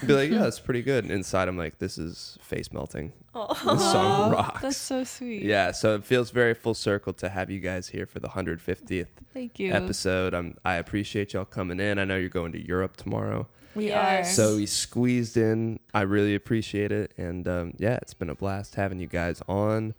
[0.00, 1.04] He'd be like, Yeah, it's pretty good.
[1.04, 3.12] And inside I'm like, This is face melting.
[3.34, 3.58] This
[3.92, 4.62] song rocks.
[4.62, 5.42] That's so sweet.
[5.42, 9.08] yeah, so it feels very full circle to have you guys here for the 150th
[9.32, 9.72] Thank you.
[9.72, 10.34] episode.
[10.34, 11.98] I'm, I appreciate y'all coming in.
[11.98, 13.48] I know you're going to Europe tomorrow.
[13.74, 14.30] We Yes.
[14.30, 14.32] are.
[14.32, 15.80] So we squeezed in.
[15.92, 17.12] I really appreciate it.
[17.16, 19.94] And um, yeah, it's been a blast having you guys on.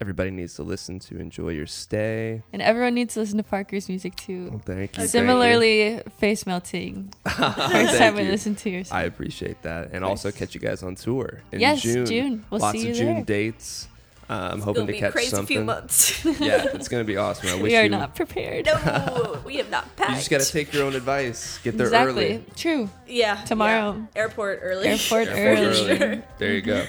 [0.00, 2.42] Everybody needs to listen to enjoy your stay.
[2.54, 4.48] and everyone needs to listen to Parker's music too.
[4.50, 4.86] Well, thank you.
[4.86, 5.06] thank you.
[5.08, 7.12] Similarly, face melting.
[7.28, 8.30] First time we you.
[8.30, 8.96] listened to your song.
[8.98, 12.06] I appreciate that, and also catch you guys on tour in Yes, June.
[12.06, 12.44] June.
[12.50, 13.24] We'll Lots see you of June there.
[13.24, 13.88] dates.
[14.30, 15.46] Uh, I'm It's hoping gonna be catch crazy something.
[15.56, 16.24] few months.
[16.40, 17.48] yeah, it's gonna be awesome.
[17.48, 17.88] I wish we are you.
[17.88, 18.66] not prepared.
[18.66, 20.10] no, we have not packed.
[20.10, 21.58] you just gotta take your own advice.
[21.64, 22.34] Get there exactly.
[22.34, 22.44] early.
[22.54, 22.88] True.
[23.08, 23.96] yeah tomorrow.
[24.14, 24.20] yeah.
[24.22, 24.86] Airport early.
[24.86, 25.90] Airport Airport early.
[26.00, 26.22] early.
[26.38, 26.86] There you go.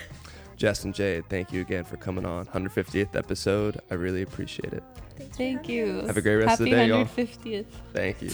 [0.55, 2.45] Jess and Jade, thank you again for coming on.
[2.45, 3.81] 150th episode.
[3.89, 4.83] I really appreciate it.
[5.33, 6.01] Thank you.
[6.05, 7.05] Have a great rest of the day, y'all.
[7.05, 7.65] 150th.
[7.91, 8.29] Thank you.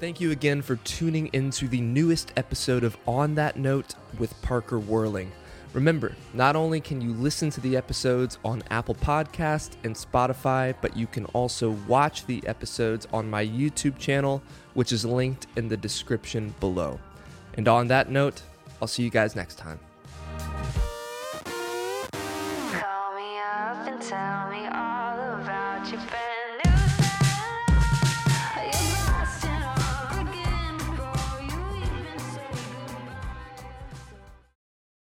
[0.00, 4.78] Thank you again for tuning into the newest episode of On That Note with Parker
[4.78, 5.30] Wierling.
[5.72, 10.96] Remember, not only can you listen to the episodes on Apple Podcast and Spotify, but
[10.96, 14.40] you can also watch the episodes on my YouTube channel,
[14.74, 17.00] which is linked in the description below.
[17.54, 18.40] And on that note,
[18.80, 19.80] I'll see you guys next time.
[22.12, 26.37] Call me up and tell me all about your.